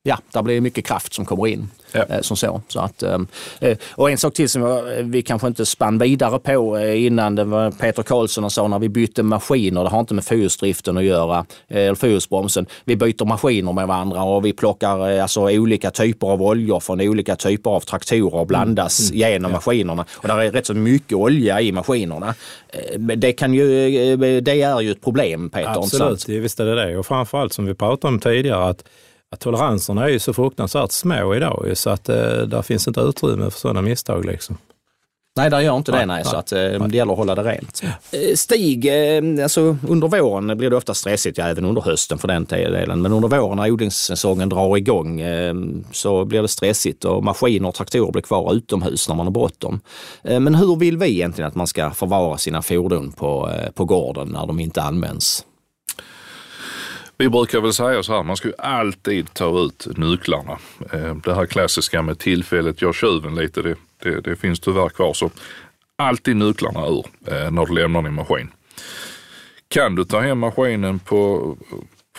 ja, 0.06 0.18
där 0.32 0.42
blir 0.42 0.60
mycket 0.60 0.86
kraft 0.86 1.14
som 1.14 1.24
kommer 1.24 1.46
in. 1.46 1.68
Ja. 1.92 2.04
Eh, 2.08 2.20
som 2.20 2.36
så. 2.36 2.62
Så 2.68 2.80
att, 2.80 3.02
eh, 3.02 3.18
eh, 3.60 3.78
och 3.90 4.10
en 4.10 4.18
sak 4.18 4.34
till 4.34 4.48
som 4.48 4.84
vi 5.02 5.22
kanske 5.22 5.48
inte 5.48 5.66
spann 5.66 5.98
vidare 5.98 6.38
på 6.38 6.80
innan, 6.80 7.34
det 7.34 7.44
var 7.44 7.70
Peter 7.70 8.02
Karlsson 8.02 8.44
och 8.44 8.52
sa 8.52 8.68
när 8.68 8.78
vi 8.78 8.88
bytte 8.88 9.22
maskiner, 9.22 9.84
det 9.84 9.90
har 9.90 10.00
inte 10.00 10.14
med 10.14 10.24
fyrhjulsdriften 10.24 10.96
att 10.96 11.04
göra, 11.04 11.46
eller 11.68 11.94
fyrhjulsbromsen. 11.94 12.66
Vi 12.84 12.96
byter 12.96 13.24
maskiner 13.24 13.72
med 13.72 13.88
varandra 13.88 14.22
och 14.22 14.44
vi 14.44 14.52
plockar 14.52 15.20
alltså 15.20 15.40
olika 15.40 15.90
typer 15.90 16.26
av 16.26 16.42
oljor 16.42 16.80
från 16.80 17.00
olika 17.00 17.36
typer 17.36 17.70
av 17.70 17.80
traktorer 17.80 18.34
och 18.34 18.46
blandas 18.46 19.10
mm. 19.10 19.18
genom 19.18 19.50
ja. 19.50 19.56
maskinerna. 19.56 20.04
Och 20.14 20.28
där 20.28 20.38
är 20.38 20.50
rätt 20.50 20.66
så 20.66 20.74
mycket 20.74 21.12
olja 21.12 21.60
i 21.60 21.72
maskinerna. 21.72 22.34
Det, 22.96 23.32
kan 23.32 23.54
ju, 23.54 23.66
det 24.40 24.62
är 24.62 24.80
ju 24.80 24.90
ett 24.90 25.02
problem 25.02 25.50
Peter. 25.50 25.78
Absolut, 25.78 26.28
visst 26.28 26.60
är 26.60 26.64
det 26.64 26.74
det. 26.74 26.98
Och 26.98 27.06
framförallt 27.06 27.52
som 27.52 27.66
vi 27.66 27.74
pratade 27.74 28.14
om 28.14 28.20
tidigare, 28.20 28.64
att 28.64 28.84
toleranserna 29.36 30.04
är 30.04 30.08
ju 30.08 30.18
så 30.18 30.32
fruktansvärt 30.32 30.92
små 30.92 31.34
idag 31.34 31.70
så 31.74 31.90
att 31.90 32.08
eh, 32.08 32.16
där 32.16 32.62
finns 32.62 32.88
inte 32.88 33.00
utrymme 33.00 33.50
för 33.50 33.58
sådana 33.58 33.82
misstag. 33.82 34.24
Liksom. 34.24 34.58
Nej, 35.36 35.50
där 35.50 35.60
gör 35.60 35.76
inte 35.76 35.92
det, 35.92 35.96
nej, 35.98 36.06
nej, 36.06 36.24
så 36.24 36.36
att, 36.36 36.52
eh, 36.52 36.58
det 36.58 36.96
gäller 36.96 37.12
att 37.12 37.18
hålla 37.18 37.34
det 37.34 37.42
rent. 37.42 37.82
Ja. 37.82 38.18
Eh, 38.18 38.34
Stig, 38.34 38.86
eh, 38.86 39.42
alltså 39.42 39.76
under 39.88 40.08
våren 40.08 40.58
blir 40.58 40.70
det 40.70 40.76
ofta 40.76 40.94
stressigt, 40.94 41.38
ja, 41.38 41.44
även 41.44 41.64
under 41.64 41.82
hösten 41.82 42.18
för 42.18 42.28
den 42.28 42.44
delen, 42.44 43.02
men 43.02 43.12
under 43.12 43.28
våren 43.28 43.56
när 43.56 43.70
odlingssäsongen 43.70 44.48
drar 44.48 44.76
igång 44.76 45.22
så 45.92 46.24
blir 46.24 46.42
det 46.42 46.48
stressigt 46.48 47.04
och 47.04 47.24
maskiner 47.24 47.68
och 47.68 47.74
traktorer 47.74 48.12
blir 48.12 48.22
kvar 48.22 48.54
utomhus 48.54 49.08
när 49.08 49.16
man 49.16 49.26
har 49.26 49.32
bråttom. 49.32 49.80
Men 50.22 50.54
hur 50.54 50.76
vill 50.76 50.98
vi 50.98 51.10
egentligen 51.10 51.48
att 51.48 51.54
man 51.54 51.66
ska 51.66 51.90
förvara 51.90 52.38
sina 52.38 52.62
fordon 52.62 53.12
på, 53.12 53.50
på 53.74 53.84
gården 53.84 54.28
när 54.28 54.46
de 54.46 54.60
inte 54.60 54.82
används? 54.82 55.44
Vi 57.16 57.28
brukar 57.28 57.60
väl 57.60 57.72
säga 57.72 58.02
så 58.02 58.12
här, 58.12 58.22
man 58.22 58.36
ska 58.36 58.48
ju 58.48 58.54
alltid 58.58 59.34
ta 59.34 59.60
ut 59.60 59.86
nycklarna. 59.96 60.58
Eh, 60.92 61.14
det 61.14 61.34
här 61.34 61.46
klassiska 61.46 62.02
med 62.02 62.18
tillfället 62.18 62.82
gör 62.82 62.92
tjuven 62.92 63.34
lite, 63.34 63.62
det, 63.62 63.76
det, 64.02 64.20
det 64.20 64.36
finns 64.36 64.60
tyvärr 64.60 64.88
kvar. 64.88 65.14
Så 65.14 65.30
alltid 65.98 66.36
nycklarna 66.36 66.86
ur 66.86 67.04
eh, 67.26 67.50
när 67.50 67.66
du 67.66 67.74
lämnar 67.74 68.02
din 68.02 68.14
maskin. 68.14 68.50
Kan 69.68 69.94
du 69.94 70.04
ta 70.04 70.20
hem 70.20 70.38
maskinen 70.38 70.98
på, 70.98 71.56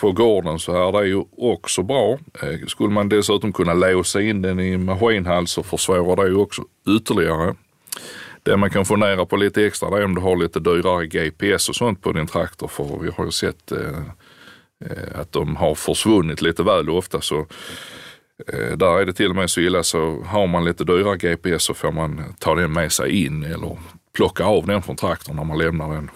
på 0.00 0.12
gården 0.12 0.58
så 0.58 0.88
är 0.88 1.00
det 1.00 1.08
ju 1.08 1.24
också 1.36 1.82
bra. 1.82 2.18
Eh, 2.42 2.66
skulle 2.66 2.90
man 2.90 3.08
dessutom 3.08 3.52
kunna 3.52 3.74
låsa 3.74 4.22
in 4.22 4.42
den 4.42 4.60
i 4.60 4.76
maskinhall 4.76 5.46
så 5.46 5.62
försvårar 5.62 6.16
det 6.16 6.28
ju 6.28 6.36
också 6.36 6.62
ytterligare. 6.88 7.54
Det 8.42 8.56
man 8.56 8.70
kan 8.70 8.84
fundera 8.84 9.26
på 9.26 9.36
lite 9.36 9.66
extra 9.66 9.90
det 9.90 9.96
är 9.96 10.04
om 10.04 10.14
du 10.14 10.20
har 10.20 10.36
lite 10.36 10.60
dyrare 10.60 11.06
GPS 11.06 11.68
och 11.68 11.76
sånt 11.76 12.02
på 12.02 12.12
din 12.12 12.26
traktor 12.26 12.68
för 12.68 12.98
vi 13.02 13.10
har 13.16 13.24
ju 13.24 13.30
sett 13.30 13.72
Eh, 13.72 14.02
Eh, 14.84 15.20
att 15.20 15.32
de 15.32 15.56
har 15.56 15.74
försvunnit 15.74 16.42
lite 16.42 16.62
väl 16.62 16.90
ofta. 16.90 17.20
Så 17.20 17.46
eh, 18.52 18.76
där 18.76 19.00
är 19.00 19.06
det 19.06 19.12
till 19.12 19.30
och 19.30 19.36
med 19.36 19.50
så 19.50 19.60
illa 19.60 19.82
så 19.82 20.22
har 20.22 20.46
man 20.46 20.64
lite 20.64 20.84
dyra 20.84 21.16
GPS 21.16 21.62
så 21.62 21.74
får 21.74 21.92
man 21.92 22.34
ta 22.38 22.54
den 22.54 22.72
med 22.72 22.92
sig 22.92 23.24
in 23.24 23.44
eller 23.44 23.78
plocka 24.16 24.44
av 24.44 24.66
den 24.66 24.82
från 24.82 24.96
traktorn 24.96 25.36
när 25.36 25.44
man 25.44 25.58
lämnar 25.58 25.94
den 25.94 26.10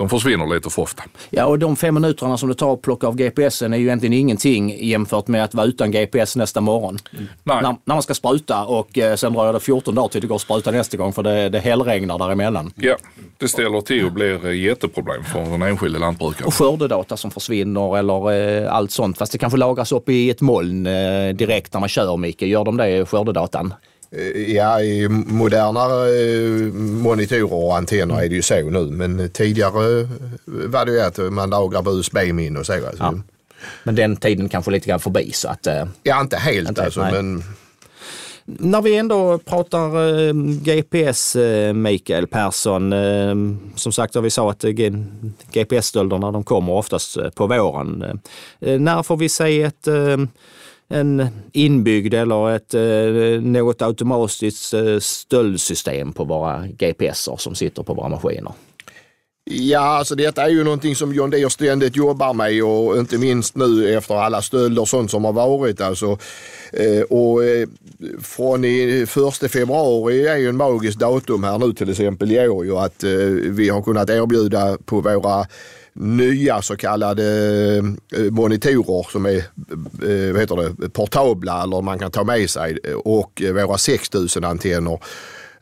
de 0.00 0.08
försvinner 0.08 0.54
lite 0.54 0.70
för 0.70 0.82
ofta. 0.82 1.02
Ja, 1.30 1.46
och 1.46 1.58
de 1.58 1.76
fem 1.76 1.94
minuterna 1.94 2.36
som 2.36 2.48
det 2.48 2.54
tar 2.54 2.72
att 2.72 2.82
plocka 2.82 3.06
av 3.06 3.16
GPSen 3.16 3.72
är 3.72 3.78
ju 3.78 3.84
egentligen 3.84 4.12
ingenting 4.12 4.86
jämfört 4.86 5.28
med 5.28 5.44
att 5.44 5.54
vara 5.54 5.66
utan 5.66 5.90
GPS 5.90 6.36
nästa 6.36 6.60
morgon. 6.60 6.98
Mm. 7.12 7.26
När, 7.42 7.62
när, 7.62 7.76
man 7.84 8.02
ska 8.02 8.14
spruta 8.14 8.64
och 8.64 8.98
eh, 8.98 9.16
sen 9.16 9.32
drar 9.32 9.52
det 9.52 9.60
14 9.60 9.94
dagar 9.94 10.08
till 10.08 10.20
det 10.20 10.26
går 10.26 10.34
att 10.34 10.40
spruta 10.40 10.70
nästa 10.70 10.96
gång 10.96 11.12
för 11.12 11.22
det, 11.22 11.48
det 11.48 11.58
hällregnar 11.58 12.18
däremellan. 12.18 12.72
Ja, 12.76 12.96
det 13.38 13.48
ställer 13.48 13.80
till 13.80 14.04
och 14.04 14.12
blir 14.12 14.46
eh, 14.46 14.56
jätteproblem 14.56 15.24
för 15.24 15.40
den 15.40 15.62
enskilde 15.62 15.98
lantbrukaren. 15.98 16.46
Och 16.46 16.54
skördedata 16.54 17.16
som 17.16 17.30
försvinner 17.30 17.98
eller 17.98 18.32
eh, 18.32 18.74
allt 18.74 18.90
sånt. 18.90 19.18
Fast 19.18 19.32
det 19.32 19.38
kanske 19.38 19.58
lagras 19.58 19.92
upp 19.92 20.08
i 20.08 20.30
ett 20.30 20.40
moln 20.40 20.86
eh, 20.86 21.28
direkt 21.34 21.72
när 21.72 21.80
man 21.80 21.88
kör, 21.88 22.16
Micke. 22.16 22.42
Gör 22.42 22.64
de 22.64 22.76
det, 22.76 23.06
skördedatan? 23.06 23.74
Eh, 24.12 24.54
ja, 24.54 24.82
i 24.82 25.08
modernare 25.08 26.08
eh, 26.08 26.72
monitorer 26.74 27.54
och 27.54 27.76
antenner 27.76 28.22
är 28.22 28.28
det 28.28 28.34
ju 28.34 28.42
så 28.42 28.70
nu. 28.70 28.84
Men 28.84 29.30
tidigare 29.30 30.08
var 30.44 30.86
det 30.86 30.92
ju 30.92 31.00
att 31.00 31.18
man 31.32 31.50
lagrar 31.50 31.82
på 31.82 31.90
USB-minne 31.90 32.58
och 32.58 32.66
så. 32.66 32.72
Alltså. 32.72 33.02
Ja. 33.02 33.14
Men 33.82 33.94
den 33.94 34.16
tiden 34.16 34.48
kanske 34.48 34.70
lite 34.70 34.88
grann 34.88 35.00
förbi 35.00 35.32
så 35.32 35.48
att... 35.48 35.66
Eh, 35.66 35.84
ja, 36.02 36.20
inte 36.20 36.36
helt 36.36 36.68
inte, 36.68 36.84
alltså, 36.84 37.00
men... 37.00 37.42
När 38.44 38.82
vi 38.82 38.96
ändå 38.96 39.38
pratar 39.38 40.18
eh, 40.28 40.34
GPS, 40.62 41.36
eh, 41.36 41.72
Mikael 41.72 42.26
Persson. 42.26 42.92
Eh, 42.92 43.34
som 43.76 43.92
sagt, 43.92 44.16
vi 44.16 44.30
sa 44.30 44.50
att 44.50 44.64
GPS-stölderna 45.52 46.32
de 46.32 46.44
kommer 46.44 46.72
oftast 46.72 47.18
på 47.34 47.46
våren. 47.46 48.20
när 48.58 49.02
får 49.02 49.16
vi 49.16 49.28
se 49.28 49.62
ett 49.62 49.88
en 50.90 51.28
inbyggd 51.52 52.14
eller 52.14 52.50
ett, 52.50 52.74
eh, 52.74 53.42
något 53.42 53.82
automatiskt 53.82 54.74
eh, 54.74 54.98
stöldsystem 54.98 56.12
på 56.12 56.24
våra 56.24 56.66
GPSer 56.66 57.36
som 57.36 57.54
sitter 57.54 57.82
på 57.82 57.94
våra 57.94 58.08
maskiner. 58.08 58.52
Ja, 59.52 59.80
alltså 59.80 60.14
detta 60.14 60.42
är 60.42 60.48
ju 60.48 60.64
någonting 60.64 60.96
som 60.96 61.14
John 61.14 61.30
Deere 61.30 61.50
ständigt 61.50 61.96
jobbar 61.96 62.34
med 62.34 62.64
och 62.64 62.98
inte 62.98 63.18
minst 63.18 63.56
nu 63.56 63.96
efter 63.96 64.14
alla 64.14 64.42
stölder 64.42 64.82
och 64.82 64.88
sånt 64.88 65.10
som 65.10 65.24
har 65.24 65.32
varit. 65.32 65.80
Alltså, 65.80 66.18
eh, 66.72 67.02
och 67.02 67.44
eh, 67.44 67.68
från 68.20 68.64
i 68.64 69.06
första 69.08 69.48
februari 69.48 70.26
är 70.26 70.36
ju 70.36 70.48
en 70.48 70.56
magisk 70.56 70.98
datum 70.98 71.44
här 71.44 71.58
nu 71.58 71.72
till 71.72 71.90
exempel 71.90 72.32
i 72.32 72.48
år 72.48 72.64
ju 72.64 72.76
att 72.76 73.04
eh, 73.04 73.10
vi 73.44 73.68
har 73.68 73.82
kunnat 73.82 74.10
erbjuda 74.10 74.78
på 74.84 75.00
våra 75.00 75.46
nya 75.92 76.62
så 76.62 76.76
kallade 76.76 77.22
monitorer 78.30 79.10
som 79.12 79.26
är 79.26 79.44
vad 80.32 80.40
heter 80.40 80.56
det, 80.56 80.88
portabla 80.88 81.62
eller 81.62 81.82
man 81.82 81.98
kan 81.98 82.10
ta 82.10 82.24
med 82.24 82.50
sig 82.50 82.78
och 83.04 83.42
våra 83.54 83.78
6000 83.78 84.44
antenner 84.44 84.98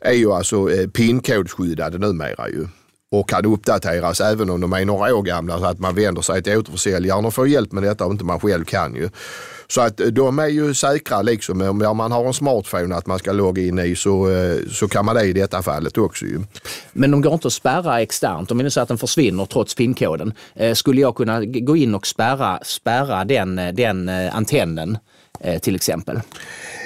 är 0.01 0.13
ju 0.13 0.31
alltså 0.31 0.65
pinkodskyddade 0.65 0.87
pinkodsskyddade 0.87 1.97
numera 1.97 2.49
ju 2.49 2.67
och 3.11 3.29
kan 3.29 3.45
uppdateras 3.45 4.21
även 4.21 4.49
om 4.49 4.61
de 4.61 4.73
är 4.73 4.85
några 4.85 5.15
år 5.15 5.23
gamla 5.23 5.59
så 5.59 5.65
att 5.65 5.79
man 5.79 5.95
vänder 5.95 6.21
sig 6.21 6.43
till 6.43 6.57
återförsäljaren 6.57 7.25
och 7.25 7.33
får 7.33 7.47
hjälp 7.47 7.71
med 7.71 7.83
detta 7.83 8.05
och 8.05 8.11
inte 8.11 8.23
man 8.23 8.39
själv 8.39 8.65
kan 8.65 8.95
ju. 8.95 9.09
Så 9.67 9.81
att 9.81 9.99
eh, 9.99 10.07
de 10.07 10.39
är 10.39 10.47
ju 10.47 10.73
säkra 10.73 11.21
liksom. 11.21 11.61
Om 11.61 11.97
man 11.97 12.11
har 12.11 12.25
en 12.25 12.33
smartphone 12.33 12.95
att 12.95 13.07
man 13.07 13.19
ska 13.19 13.31
logga 13.31 13.61
in 13.61 13.79
i 13.79 13.95
så, 13.95 14.29
eh, 14.29 14.57
så 14.71 14.87
kan 14.87 15.05
man 15.05 15.15
det 15.15 15.25
i 15.25 15.33
detta 15.33 15.61
fallet 15.61 15.97
också 15.97 16.25
ju. 16.25 16.39
Men 16.93 17.11
de 17.11 17.21
går 17.21 17.33
inte 17.33 17.47
att 17.47 17.53
spärra 17.53 18.01
externt. 18.01 18.51
Om 18.51 18.57
vi 18.57 18.63
nu 18.63 18.69
säger 18.69 18.83
att 18.83 18.87
den 18.87 18.97
försvinner 18.97 19.45
trots 19.45 19.75
pinkoden. 19.75 20.33
Eh, 20.55 20.73
skulle 20.73 21.01
jag 21.01 21.15
kunna 21.15 21.45
gå 21.45 21.77
in 21.77 21.95
och 21.95 22.07
spärra, 22.07 22.59
spärra 22.63 23.25
den, 23.25 23.59
eh, 23.59 23.73
den 23.73 24.09
antennen 24.09 24.97
till 25.61 25.75
exempel? 25.75 26.19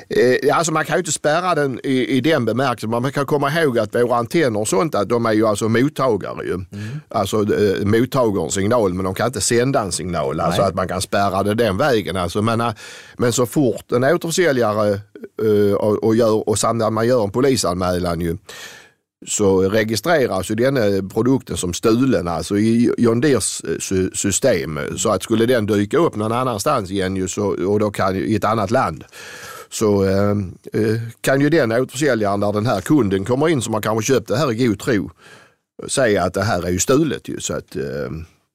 Eh, 0.10 0.58
alltså 0.58 0.72
man 0.72 0.86
kan 0.86 0.96
ju 0.96 1.00
inte 1.00 1.12
spärra 1.12 1.56
den 1.56 1.80
i, 1.84 2.18
i 2.18 2.22
den 2.22 2.46
bemärkelsen. 2.46 2.90
Man 2.90 3.12
kan 3.12 3.26
komma 3.26 3.52
ihåg 3.52 3.80
att 3.80 3.96
våra 3.96 4.16
antenner 4.16 4.60
och 4.60 4.68
sånt, 4.68 4.96
att 4.96 5.10
de 5.10 5.26
är 5.26 5.34
ju 5.34 5.48
alltså 5.48 5.70
mottagare. 5.70 6.46
Ju. 6.46 6.54
Mm. 6.54 6.68
Alltså 7.10 7.38
eh, 7.38 7.86
mottagar 7.86 8.44
en 8.44 8.52
signal 8.52 8.94
men 8.94 9.06
de 9.06 9.14
kan 9.14 9.28
inte 9.28 9.42
sända 9.42 9.82
en 9.82 9.92
signal. 9.92 10.40
Alltså 10.40 10.62
att 10.62 10.76
man 10.76 10.88
kan 10.88 11.02
spärra 11.02 11.44
det 11.44 11.54
den 11.54 11.78
vägen. 11.78 12.18
Alltså, 12.18 12.42
men, 12.42 12.62
eh, 12.62 12.74
men 13.18 13.34
så 13.34 13.46
fort 13.46 13.92
en 13.92 14.04
återförsäljare 14.04 14.94
eh, 15.44 15.74
och, 15.74 16.04
och, 16.04 16.16
gör, 16.16 16.50
och 16.50 16.94
man 16.94 17.08
gör 17.08 17.24
en 17.24 17.32
polisanmälan 17.32 18.22
ju, 18.22 18.38
så 19.28 19.62
registreras 19.62 20.52
ju 20.52 20.56
denna 20.56 21.10
produkten 21.10 21.58
som 21.58 21.74
stulen 21.74 22.28
alltså 22.28 22.58
i 22.58 22.94
John 22.98 23.22
Deers 23.22 23.62
eh, 23.64 24.08
system. 24.14 24.80
Så 24.98 25.10
att 25.10 25.24
skulle 25.24 25.46
den 25.46 25.66
dyka 25.66 25.98
upp 25.98 26.16
någon 26.16 26.32
annanstans 26.32 26.92
igen 26.92 27.16
ju, 27.16 27.28
så, 27.28 27.46
och 27.68 27.80
då 27.80 27.92
kan, 27.92 28.16
i 28.16 28.36
ett 28.36 28.44
annat 28.44 28.72
land 28.72 29.04
så 29.74 30.06
eh, 30.06 30.32
eh, 30.74 31.02
kan 31.22 31.42
ju 31.42 31.50
den 31.50 31.72
återförsäljaren 31.72 32.40
när 32.40 32.54
den 32.54 32.66
här 32.66 32.82
kunden 32.82 33.26
kommer 33.26 33.50
in 33.50 33.62
som 33.62 33.74
har 33.74 33.82
kanske 33.82 34.14
köpt 34.14 34.28
det 34.28 34.38
här 34.38 34.52
i 34.52 34.68
god 34.68 34.80
tro 34.80 35.10
säga 35.88 36.24
att 36.24 36.34
det 36.34 36.44
här 36.44 36.66
är 36.66 36.70
ju 36.70 36.80
stulet 36.80 37.28
ju. 37.28 37.40
Så 37.40 37.54
att, 37.54 37.76
eh, 37.76 37.84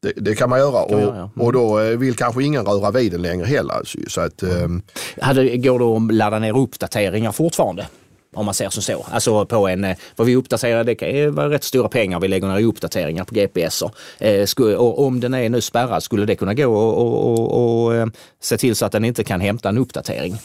det, 0.03 0.13
det, 0.17 0.35
kan 0.35 0.51
man 0.51 0.59
göra, 0.59 0.83
och, 0.83 1.01
göra 1.01 1.17
ja. 1.17 1.31
mm. 1.35 1.47
och 1.47 1.53
då 1.53 1.81
eh, 1.81 1.99
vill 1.99 2.17
kanske 2.17 2.45
ingen 2.45 2.65
röra 2.65 2.91
vid 2.91 3.13
den 3.13 3.23
längre 3.23 3.47
heller. 3.47 3.75
Alltså, 3.75 3.99
så 4.09 4.21
att, 4.21 4.43
mm. 4.43 4.83
Hade, 5.21 5.57
går 5.57 5.79
det 5.79 5.85
att 5.85 6.15
ladda 6.15 6.39
ner 6.39 6.59
uppdateringar 6.59 7.33
fortfarande? 7.33 7.87
Om 8.35 8.45
man 8.45 8.55
ser 8.55 8.71
som 8.71 8.83
så. 8.83 9.07
Alltså 9.11 9.47
på 9.47 9.69
en, 9.69 9.95
vad 10.17 10.27
vi 10.27 10.37
uppdaterar, 10.37 10.85
det 10.85 10.95
kan 10.95 11.35
vara 11.35 11.51
rätt 11.51 11.65
stora 11.65 11.89
pengar 11.89 12.21
vi 12.21 12.29
lägger 12.29 12.49
ner 12.49 12.59
i 12.59 12.65
uppdateringar 12.65 13.25
på 13.25 13.35
GPS. 13.35 13.83
Eh, 14.19 14.77
och 14.77 15.07
om 15.07 15.21
den 15.21 15.35
är 15.35 15.49
nu 15.49 15.61
spärrad, 15.61 16.03
skulle 16.03 16.27
det 16.27 16.37
kunna 16.37 16.55
gå 16.55 16.75
och, 16.75 16.99
och, 16.99 17.33
och, 17.33 17.97
och 17.97 18.09
se 18.43 18.57
till 18.59 18.77
så 18.77 18.87
att 18.87 18.93
den 18.93 19.05
inte 19.05 19.25
kan 19.25 19.41
hämta 19.41 19.69
en 19.69 19.79
uppdatering? 19.79 20.39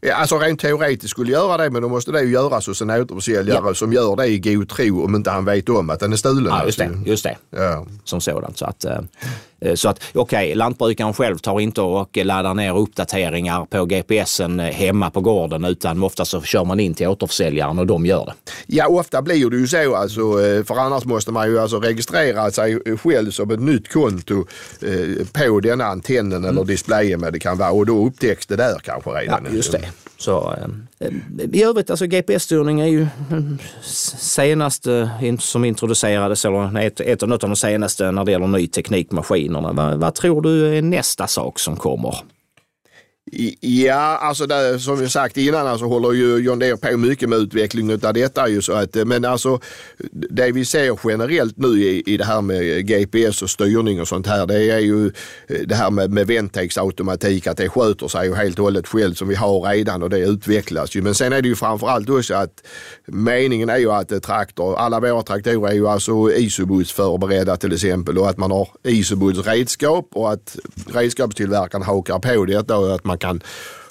Ja, 0.00 0.14
alltså 0.14 0.38
rent 0.38 0.60
teoretiskt 0.60 1.10
skulle 1.10 1.32
göra 1.32 1.56
det 1.56 1.70
men 1.70 1.82
då 1.82 1.88
måste 1.88 2.12
det 2.12 2.22
ju 2.22 2.30
göras 2.30 2.66
hos 2.66 2.82
en 2.82 2.90
återförsäljare 2.90 3.62
ja. 3.66 3.74
som 3.74 3.92
gör 3.92 4.16
det 4.16 4.26
i 4.26 4.38
god 4.38 4.68
tro 4.68 5.04
om 5.04 5.14
inte 5.14 5.30
han 5.30 5.44
vet 5.44 5.68
om 5.68 5.90
att 5.90 6.00
den 6.00 6.12
är 6.12 6.16
stulen. 6.16 6.46
Ja, 6.46 6.64
just 6.64 6.78
det. 6.78 6.90
Just 7.06 7.24
det. 7.24 7.36
Ja. 7.50 7.86
Som 8.04 8.20
sådant. 8.20 8.58
Så 8.58 8.64
att, 8.64 8.84
Eh, 8.88 9.00
så 9.74 9.88
att 9.88 10.00
okej, 10.14 10.46
okay, 10.46 10.54
lantbrukaren 10.54 11.14
själv 11.14 11.38
tar 11.38 11.60
inte 11.60 11.80
och 11.80 12.16
laddar 12.16 12.54
ner 12.54 12.78
uppdateringar 12.78 13.64
på 13.64 13.84
GPSen 13.84 14.58
hemma 14.58 15.10
på 15.10 15.20
gården 15.20 15.64
utan 15.64 16.02
ofta 16.02 16.24
så 16.24 16.42
kör 16.42 16.64
man 16.64 16.80
in 16.80 16.94
till 16.94 17.08
återförsäljaren 17.08 17.78
och 17.78 17.86
de 17.86 18.06
gör 18.06 18.26
det. 18.26 18.32
Ja, 18.66 18.86
ofta 18.88 19.22
blir 19.22 19.50
det 19.50 19.56
ju 19.56 19.66
så 19.66 19.94
alltså, 19.96 20.20
eh, 20.20 20.64
för 20.64 20.74
annars 20.74 21.04
måste 21.04 21.32
man 21.32 21.48
ju 21.50 21.58
alltså 21.58 21.80
registrera 21.80 22.50
sig 22.50 22.80
själv 23.02 23.30
som 23.30 23.50
ett 23.50 23.60
nytt 23.60 23.92
konto 23.92 24.46
eh, 24.82 25.26
på 25.32 25.60
denna 25.60 25.84
antennen 25.84 26.44
eller 26.44 26.50
mm. 26.50 26.66
displayen 26.66 27.20
med 27.20 27.32
det 27.32 27.38
kan 27.38 27.58
vara 27.58 27.70
och 27.70 27.86
då 27.86 28.06
upptäcks 28.06 28.46
det 28.46 28.56
där 28.56 28.78
kanske 28.84 29.10
redan. 29.10 29.46
Ja, 29.50 29.56
just 29.56 29.72
det. 29.72 30.07
Så, 30.18 30.54
eh, 30.98 31.08
I 31.52 31.62
övrigt, 31.62 31.90
alltså 31.90 32.06
GPS-styrning 32.06 32.80
är 32.80 32.86
ju 32.86 33.06
mm, 33.30 33.58
senaste 34.18 35.10
som 35.38 35.64
introducerades, 35.64 36.44
eller 36.44 36.80
ett, 36.80 37.00
ett 37.00 37.22
av 37.22 37.38
de 37.38 37.56
senaste 37.56 38.12
när 38.12 38.24
det 38.24 38.32
gäller 38.32 38.46
ny 38.46 38.66
teknik, 38.66 39.10
maskinerna. 39.10 39.72
Vad, 39.72 40.00
vad 40.00 40.14
tror 40.14 40.42
du 40.42 40.76
är 40.76 40.82
nästa 40.82 41.26
sak 41.26 41.58
som 41.58 41.76
kommer? 41.76 42.14
Ja, 43.60 43.94
alltså 43.94 44.46
där, 44.46 44.78
som 44.78 44.98
vi 44.98 45.08
sagt 45.08 45.36
innan 45.36 45.60
så 45.60 45.68
alltså, 45.68 45.86
håller 45.86 46.12
ju 46.12 46.36
John 46.36 46.58
Deere 46.58 46.76
på 46.76 46.96
mycket 46.96 47.28
med 47.28 47.38
utvecklingen 47.38 48.00
av 48.02 48.14
detta. 48.14 48.48
Ju 48.48 48.62
så 48.62 48.72
att, 48.72 48.94
men 48.94 49.24
alltså 49.24 49.60
det 50.30 50.52
vi 50.52 50.64
ser 50.64 50.98
generellt 51.04 51.56
nu 51.56 51.68
i, 51.68 52.02
i 52.06 52.16
det 52.16 52.24
här 52.24 52.40
med 52.40 52.86
GPS 52.86 53.42
och 53.42 53.50
styrning 53.50 54.00
och 54.00 54.08
sånt 54.08 54.26
här, 54.26 54.46
det 54.46 54.70
är 54.70 54.78
ju 54.78 55.06
eh, 55.46 55.60
det 55.66 55.74
här 55.74 55.90
med, 55.90 56.10
med 56.10 56.26
Ventex 56.26 56.78
automatik, 56.78 57.46
att 57.46 57.56
det 57.56 57.68
sköter 57.68 58.08
sig 58.08 58.28
ju 58.28 58.34
helt 58.34 58.58
och 58.58 58.64
hållet 58.64 58.86
själv 58.86 59.14
som 59.14 59.28
vi 59.28 59.34
har 59.34 59.60
redan 59.60 60.02
och 60.02 60.10
det 60.10 60.18
utvecklas 60.18 60.96
ju. 60.96 61.02
Men 61.02 61.14
sen 61.14 61.32
är 61.32 61.42
det 61.42 61.48
ju 61.48 61.54
framförallt 61.54 62.08
också 62.08 62.34
att 62.34 62.66
meningen 63.06 63.68
är 63.68 63.78
ju 63.78 63.90
att 63.90 64.12
eh, 64.12 64.18
traktor, 64.18 64.76
alla 64.76 65.00
våra 65.00 65.22
traktorer 65.22 65.70
är 65.70 65.74
ju 65.74 65.88
alltså 65.88 66.32
isobus 66.32 66.92
förberedda 66.92 67.56
till 67.56 67.72
exempel 67.72 68.18
och 68.18 68.28
att 68.28 68.38
man 68.38 68.50
har 68.50 68.68
isobus 68.84 69.46
redskap 69.46 70.08
och 70.12 70.32
att 70.32 70.56
redskapstillverkaren 70.94 71.82
hakar 71.82 72.18
på 72.18 72.44
detta 72.44 72.76
och 72.76 72.94
att 72.94 73.04
man 73.04 73.17
man 73.18 73.40
kan 73.40 73.42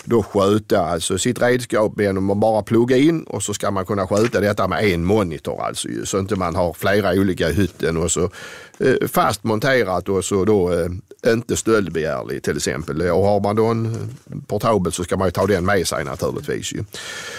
då 0.10 0.24
sköta 0.24 0.86
alltså 0.86 1.18
sitt 1.18 1.42
redskap 1.42 2.02
genom 2.02 2.30
att 2.30 2.38
bara 2.38 2.64
plugga 2.64 2.98
in 2.98 3.24
och 3.24 3.44
så 3.44 3.54
ska 3.54 3.72
man 3.72 3.86
kunna 3.86 4.08
sköta 4.08 4.40
detta 4.40 4.68
med 4.68 4.84
en 4.84 5.06
monitor 5.06 5.62
alltså 5.62 5.88
så 6.04 6.20
inte 6.20 6.36
man 6.36 6.56
har 6.56 6.74
flera 6.74 7.12
olika 7.12 7.50
i 7.50 7.54
hytten 7.54 7.98
och 7.98 8.12
så 8.12 8.30
eh, 8.78 9.08
fast 9.08 9.44
monterat 9.44 10.10
och 10.10 10.26
så 10.26 10.46
då 10.46 10.74
eh, 10.74 10.90
inte 11.26 11.58
stöldbegärlig 11.58 12.44
till 12.44 12.58
exempel. 12.58 13.02
Och 13.02 13.24
har 13.24 13.40
man 13.40 13.56
då 13.56 13.66
en 13.66 13.86
eh, 13.86 14.38
portabel 14.48 14.92
så 14.92 15.04
ska 15.04 15.18
man 15.18 15.28
ju 15.28 15.32
ta 15.32 15.48
den 15.48 15.66
med 15.66 15.88
sig 15.88 16.04
naturligtvis. 16.04 16.74
Ju. 16.74 16.84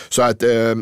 Så 0.09 0.23
att 0.23 0.43
eh, 0.43 0.75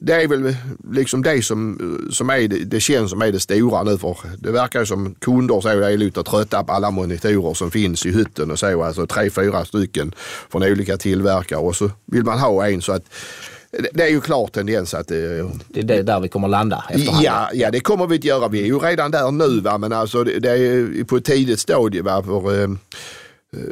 det 0.00 0.12
är 0.12 0.28
väl 0.28 0.56
liksom 0.92 1.22
det 1.22 1.42
som, 1.42 1.78
som 2.12 2.30
är 2.30 2.48
det, 2.48 2.58
det 2.64 2.80
känns 2.80 3.10
som 3.10 3.22
är 3.22 3.32
det 3.32 3.40
stora 3.40 3.82
nu 3.82 3.98
för 3.98 4.16
det 4.38 4.50
verkar 4.50 4.80
ju 4.80 4.86
som 4.86 5.14
kunder 5.14 5.60
så 5.60 5.68
är 5.68 5.96
lite 5.96 6.22
trötta 6.22 6.64
på 6.64 6.72
alla 6.72 6.90
monitorer 6.90 7.54
som 7.54 7.70
finns 7.70 8.06
i 8.06 8.12
hytten 8.12 8.50
och 8.50 8.58
så, 8.58 8.82
alltså 8.82 9.06
tre, 9.06 9.30
fyra 9.30 9.64
stycken 9.64 10.14
från 10.50 10.62
olika 10.62 10.96
tillverkare 10.96 11.60
och 11.60 11.76
så 11.76 11.90
vill 12.06 12.24
man 12.24 12.38
ha 12.38 12.68
en 12.68 12.82
så 12.82 12.92
att 12.92 13.04
det 13.92 14.02
är 14.02 14.08
ju 14.08 14.20
klar 14.20 14.46
tendens 14.46 14.94
att... 14.94 15.08
Det, 15.08 15.38
eh, 15.38 15.46
det 15.68 15.94
är 15.94 16.02
där 16.02 16.20
vi 16.20 16.28
kommer 16.28 16.48
landa 16.48 16.84
efterhand. 16.90 17.24
Ja, 17.24 17.50
ja, 17.52 17.70
det 17.70 17.80
kommer 17.80 18.06
vi 18.06 18.16
att 18.16 18.24
göra. 18.24 18.48
Vi 18.48 18.62
är 18.62 18.66
ju 18.66 18.78
redan 18.78 19.10
där 19.10 19.30
nu 19.30 19.60
va? 19.60 19.78
men 19.78 19.92
alltså 19.92 20.24
det, 20.24 20.50
är 20.50 21.04
på 21.04 21.16
ett 21.16 21.24
tidigt 21.24 21.60
stadie. 21.60 22.02
Va? 22.02 22.22
För, 22.22 22.62
eh, 22.62 22.68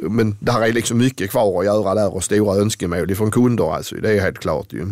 men 0.02 0.36
det 0.40 0.52
här 0.52 0.62
är 0.62 0.72
liksom 0.72 0.98
mycket 0.98 1.30
kvar 1.30 1.60
att 1.60 1.64
göra 1.64 1.94
där 1.94 2.14
och 2.14 2.24
stora 2.24 2.56
önskemål 2.56 3.14
från 3.14 3.30
kunder 3.30 3.74
alltså. 3.74 3.94
Det 3.94 4.10
är 4.10 4.20
helt 4.20 4.38
klart 4.38 4.72
ju. 4.72 4.86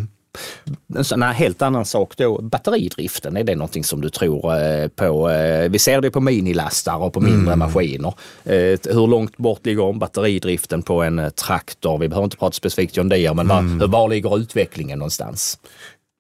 En 0.97 1.05
sån 1.05 1.23
här 1.23 1.33
helt 1.33 1.63
annan 1.63 1.85
sak 1.85 2.17
då, 2.17 2.43
batteridriften, 2.43 3.37
är 3.37 3.45
det 3.45 3.55
någonting 3.55 3.85
som 3.85 4.01
du 4.01 4.11
tror 4.11 4.57
eh, 4.57 4.89
på? 4.89 5.31
Eh, 5.31 5.71
vi 5.71 5.79
ser 5.79 6.01
det 6.01 6.11
på 6.11 6.21
minilastar 6.21 6.97
och 6.97 7.13
på 7.13 7.21
mindre 7.21 7.53
mm. 7.53 7.59
maskiner. 7.59 8.15
Eh, 8.45 8.79
hur 8.85 9.07
långt 9.07 9.37
bort 9.37 9.67
ligger 9.67 9.93
batteridriften 9.93 10.83
på 10.83 11.03
en 11.03 11.31
traktor? 11.47 11.99
Vi 11.99 12.09
behöver 12.09 12.25
inte 12.25 12.37
prata 12.37 12.53
specifikt 12.53 12.99
om 12.99 13.09
det, 13.09 13.35
men 13.35 13.51
mm. 13.51 13.79
var, 13.79 13.87
var 13.87 14.09
ligger 14.09 14.39
utvecklingen 14.39 14.99
någonstans? 14.99 15.59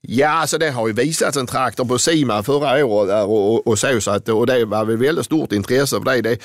Ja, 0.03 0.29
alltså 0.29 0.59
det 0.59 0.71
har 0.71 0.87
ju 0.87 0.93
visats 0.93 1.37
en 1.37 1.47
traktor 1.47 1.85
på 1.85 1.99
Sima 1.99 2.43
förra 2.43 2.87
året 2.87 3.25
och, 3.25 3.55
och, 3.55 3.67
och 3.67 3.79
så, 3.79 4.01
så 4.01 4.11
att, 4.11 4.29
och 4.29 4.47
det 4.47 4.65
var 4.65 4.85
väl 4.85 4.97
väldigt 4.97 5.25
stort 5.25 5.53
intresse 5.53 5.97
för 5.97 6.05
det. 6.05 6.21
det. 6.21 6.39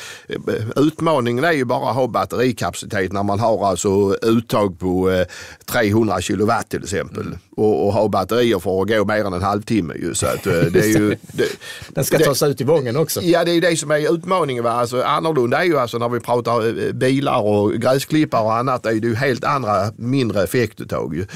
Utmaningen 0.75 1.43
är 1.43 1.51
ju 1.51 1.65
bara 1.65 1.89
att 1.89 1.95
ha 1.95 2.07
batterikapacitet 2.07 3.11
när 3.11 3.23
man 3.23 3.39
har 3.39 3.67
alltså 3.67 4.15
uttag 4.21 4.79
på 4.79 5.11
eh, 5.11 5.27
300 5.65 6.21
kilowatt 6.21 6.69
till 6.69 6.83
exempel 6.83 7.37
och, 7.57 7.87
och, 7.87 7.93
ha 7.93 8.07
batterier 8.07 8.59
för 8.59 8.81
att 8.81 8.87
gå 8.87 9.05
mer 9.05 9.25
än 9.25 9.33
en 9.33 9.41
halvtimme. 9.41 9.93
Ju, 9.93 10.13
så 10.13 10.25
att, 10.25 10.47
eh, 10.47 10.53
det 10.53 10.79
är 10.79 10.99
ju, 10.99 11.09
det, 11.21 11.47
Den 11.89 12.05
ska 12.05 12.19
tas 12.19 12.43
ut 12.43 12.61
i 12.61 12.63
vången 12.63 12.97
också. 12.97 13.21
Ja, 13.21 13.43
det 13.43 13.51
är 13.51 13.61
det 13.61 13.77
som 13.77 13.91
är 13.91 14.13
utmaningen. 14.13 14.63
Va? 14.63 14.71
Alltså, 14.71 15.01
annorlunda 15.01 15.57
är 15.57 15.63
ju 15.63 15.79
alltså 15.79 15.97
när 15.97 16.09
vi 16.09 16.19
pratar 16.19 16.85
eh, 16.87 16.91
bilar 16.91 17.41
och 17.41 17.73
gräsklippare 17.73 18.43
och 18.43 18.55
annat, 18.55 18.83
det 18.83 18.89
är 18.89 18.93
ju 18.93 19.15
helt 19.15 19.43
andra 19.43 19.91
mindre 19.97 20.43
effektuttag. 20.43 21.15
Ju. 21.15 21.27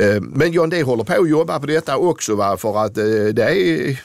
Eh, 0.00 0.20
men 0.20 0.52
John 0.52 0.70
D 0.70 0.82
håller 0.82 1.04
på 1.04 1.12
att 1.12 1.28
jobba 1.28 1.60
på 1.60 1.66
detta 1.66 1.96
också 1.96 2.34
va? 2.34 2.56
för 2.56 2.84
att 2.84 2.98
eh, 2.98 3.04
det 3.32 3.42
är 3.42 3.54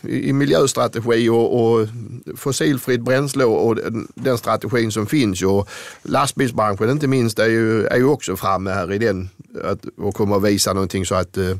i 0.07 0.33
miljöstrategi 0.33 1.29
och, 1.29 1.61
och 1.61 1.87
fossilfritt 2.35 3.01
bränsle 3.01 3.43
och 3.43 3.77
den 4.15 4.37
strategin 4.37 4.91
som 4.91 5.07
finns. 5.07 5.43
Och 5.43 5.69
lastbilsbranschen 6.03 6.89
inte 6.89 7.07
minst 7.07 7.39
är 7.39 7.49
ju, 7.49 7.85
är 7.85 7.97
ju 7.97 8.05
också 8.05 8.35
framme 8.35 8.71
här 8.71 8.93
i 8.93 8.97
den 8.97 9.29
att, 9.63 9.85
och 9.97 10.15
kommer 10.15 10.35
att 10.35 10.43
visa 10.43 10.73
någonting 10.73 11.05
så 11.05 11.15
att... 11.15 11.37
Eh, 11.37 11.55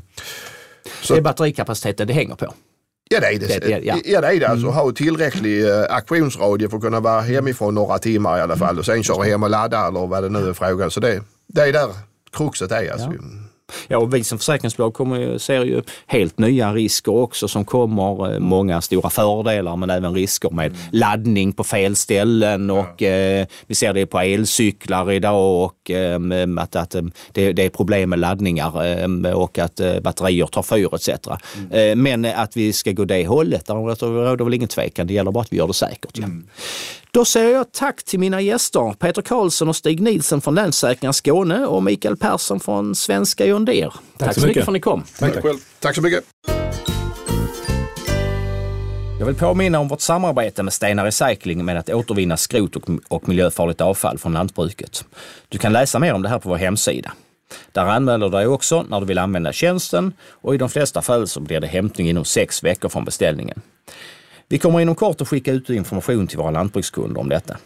så 1.02 1.14
det 1.14 1.20
är 1.20 1.22
batterikapaciteten 1.22 2.06
det 2.06 2.12
hänger 2.12 2.34
på? 2.34 2.54
Ja 3.10 3.20
det 3.20 3.26
är 3.26 3.38
det. 3.38 3.58
det, 3.58 3.80
ja. 3.84 3.96
ja 4.04 4.20
det 4.20 4.26
är 4.26 4.40
det. 4.40 4.48
Alltså, 4.48 4.66
mm. 4.66 4.78
ha 4.78 4.92
tillräcklig 4.92 5.66
aktionsradie 5.90 6.68
för 6.68 6.76
att 6.76 6.82
kunna 6.82 7.00
vara 7.00 7.20
hemifrån 7.20 7.74
några 7.74 7.98
timmar 7.98 8.38
i 8.38 8.40
alla 8.40 8.56
fall 8.56 8.78
och 8.78 8.84
sen 8.84 9.02
köra 9.02 9.24
hem 9.24 9.42
och 9.42 9.50
ladda 9.50 9.86
eller 9.88 10.06
vad 10.06 10.22
det 10.22 10.28
nu 10.28 10.48
är 10.48 10.52
frågan. 10.52 10.90
Så 10.90 11.00
det, 11.00 11.22
det 11.46 11.62
är 11.62 11.72
där 11.72 11.88
kruxet 12.32 12.72
är. 12.72 12.92
Alltså. 12.92 13.06
Ja. 13.06 13.42
Ja, 13.88 13.98
och 13.98 14.14
vi 14.14 14.24
som 14.24 14.38
försäkringsbolag 14.38 14.94
kommer, 14.94 15.38
ser 15.38 15.64
ju 15.64 15.82
helt 16.06 16.38
nya 16.38 16.74
risker 16.74 17.12
också 17.12 17.48
som 17.48 17.64
kommer. 17.64 18.34
Eh, 18.34 18.38
många 18.38 18.80
stora 18.80 19.10
fördelar 19.10 19.76
men 19.76 19.90
även 19.90 20.14
risker 20.14 20.50
med 20.50 20.66
mm. 20.66 20.78
laddning 20.90 21.52
på 21.52 21.64
fel 21.64 21.96
ställen 21.96 22.70
och 22.70 23.02
eh, 23.02 23.46
vi 23.66 23.74
ser 23.74 23.92
det 23.92 24.06
på 24.06 24.20
elcyklar 24.20 25.12
idag 25.12 25.64
och 25.64 25.90
eh, 25.90 26.20
att, 26.58 26.76
att 26.76 26.96
det, 27.32 27.52
det, 27.52 27.64
är 27.64 27.70
problem 27.70 28.10
med 28.10 28.18
laddningar 28.18 28.86
eh, 29.26 29.32
och 29.32 29.58
att 29.58 29.80
batterier 30.02 30.46
tar 30.46 30.62
fyr 30.62 30.94
etc. 30.94 31.08
Mm. 31.70 32.02
men 32.02 32.24
att 32.24 32.56
vi 32.56 32.72
ska 32.72 32.92
gå 32.92 33.04
det 33.04 33.26
hållet, 33.26 33.66
där 33.66 33.74
råder 33.74 34.44
väl 34.44 34.54
ingen 34.54 34.68
tvekan. 34.68 35.06
Det 35.06 35.14
gäller 35.14 35.30
bara 35.30 35.40
att 35.40 35.52
vi 35.52 35.56
gör 35.56 35.66
det 35.66 35.74
säkert. 35.74 36.18
Ja. 36.18 36.24
Mm. 36.24 36.46
Då 37.14 37.24
säger 37.24 37.54
jag 37.54 37.72
tack 37.72 38.02
till 38.02 38.18
mina 38.18 38.40
gäster 38.40 38.94
Peter 38.98 39.22
Karlsson 39.22 39.68
och 39.68 39.76
Stig 39.76 40.00
Nilsen 40.00 40.40
från 40.40 40.54
Länsförsäkringar 40.54 41.12
Skåne 41.12 41.66
och 41.66 41.82
Mikael 41.82 42.16
Persson 42.16 42.60
från 42.60 42.94
Svenska 42.94 43.46
John 43.46 43.64
Deere. 43.64 43.90
Tack, 43.90 44.00
tack 44.18 44.34
så 44.34 44.40
mycket. 44.40 44.46
mycket 44.46 44.64
för 44.64 44.70
att 44.70 44.74
ni 44.74 44.80
kom. 44.80 45.04
Tack, 45.18 45.34
tack. 45.34 45.44
tack 45.80 45.94
så 45.94 46.02
mycket. 46.02 46.24
Jag 49.18 49.26
vill 49.26 49.34
påminna 49.34 49.80
om 49.80 49.88
vårt 49.88 50.00
samarbete 50.00 50.62
med 50.62 50.72
Stena 50.72 51.04
Recycling 51.04 51.64
med 51.64 51.78
att 51.78 51.90
återvinna 51.90 52.36
skrot 52.36 52.76
och, 52.76 52.88
och 53.08 53.28
miljöfarligt 53.28 53.80
avfall 53.80 54.18
från 54.18 54.32
lantbruket. 54.32 55.04
Du 55.48 55.58
kan 55.58 55.72
läsa 55.72 55.98
mer 55.98 56.14
om 56.14 56.22
det 56.22 56.28
här 56.28 56.38
på 56.38 56.48
vår 56.48 56.56
hemsida. 56.56 57.12
Där 57.72 57.86
anmäler 57.86 58.26
du 58.26 58.36
dig 58.36 58.46
också 58.46 58.82
när 58.88 59.00
du 59.00 59.06
vill 59.06 59.18
använda 59.18 59.52
tjänsten 59.52 60.12
och 60.22 60.54
i 60.54 60.58
de 60.58 60.68
flesta 60.68 61.02
fall 61.02 61.28
så 61.28 61.40
blir 61.40 61.60
det 61.60 61.66
hämtning 61.66 62.08
inom 62.08 62.24
sex 62.24 62.64
veckor 62.64 62.88
från 62.88 63.04
beställningen. 63.04 63.62
Vi 64.48 64.58
kommer 64.58 64.80
inom 64.80 64.94
kort 64.94 65.20
att 65.20 65.28
skicka 65.28 65.52
ut 65.52 65.70
information 65.70 66.26
till 66.26 66.38
våra 66.38 66.50
lantbrukskunder 66.50 67.20
om 67.20 67.28
detta. 67.28 67.56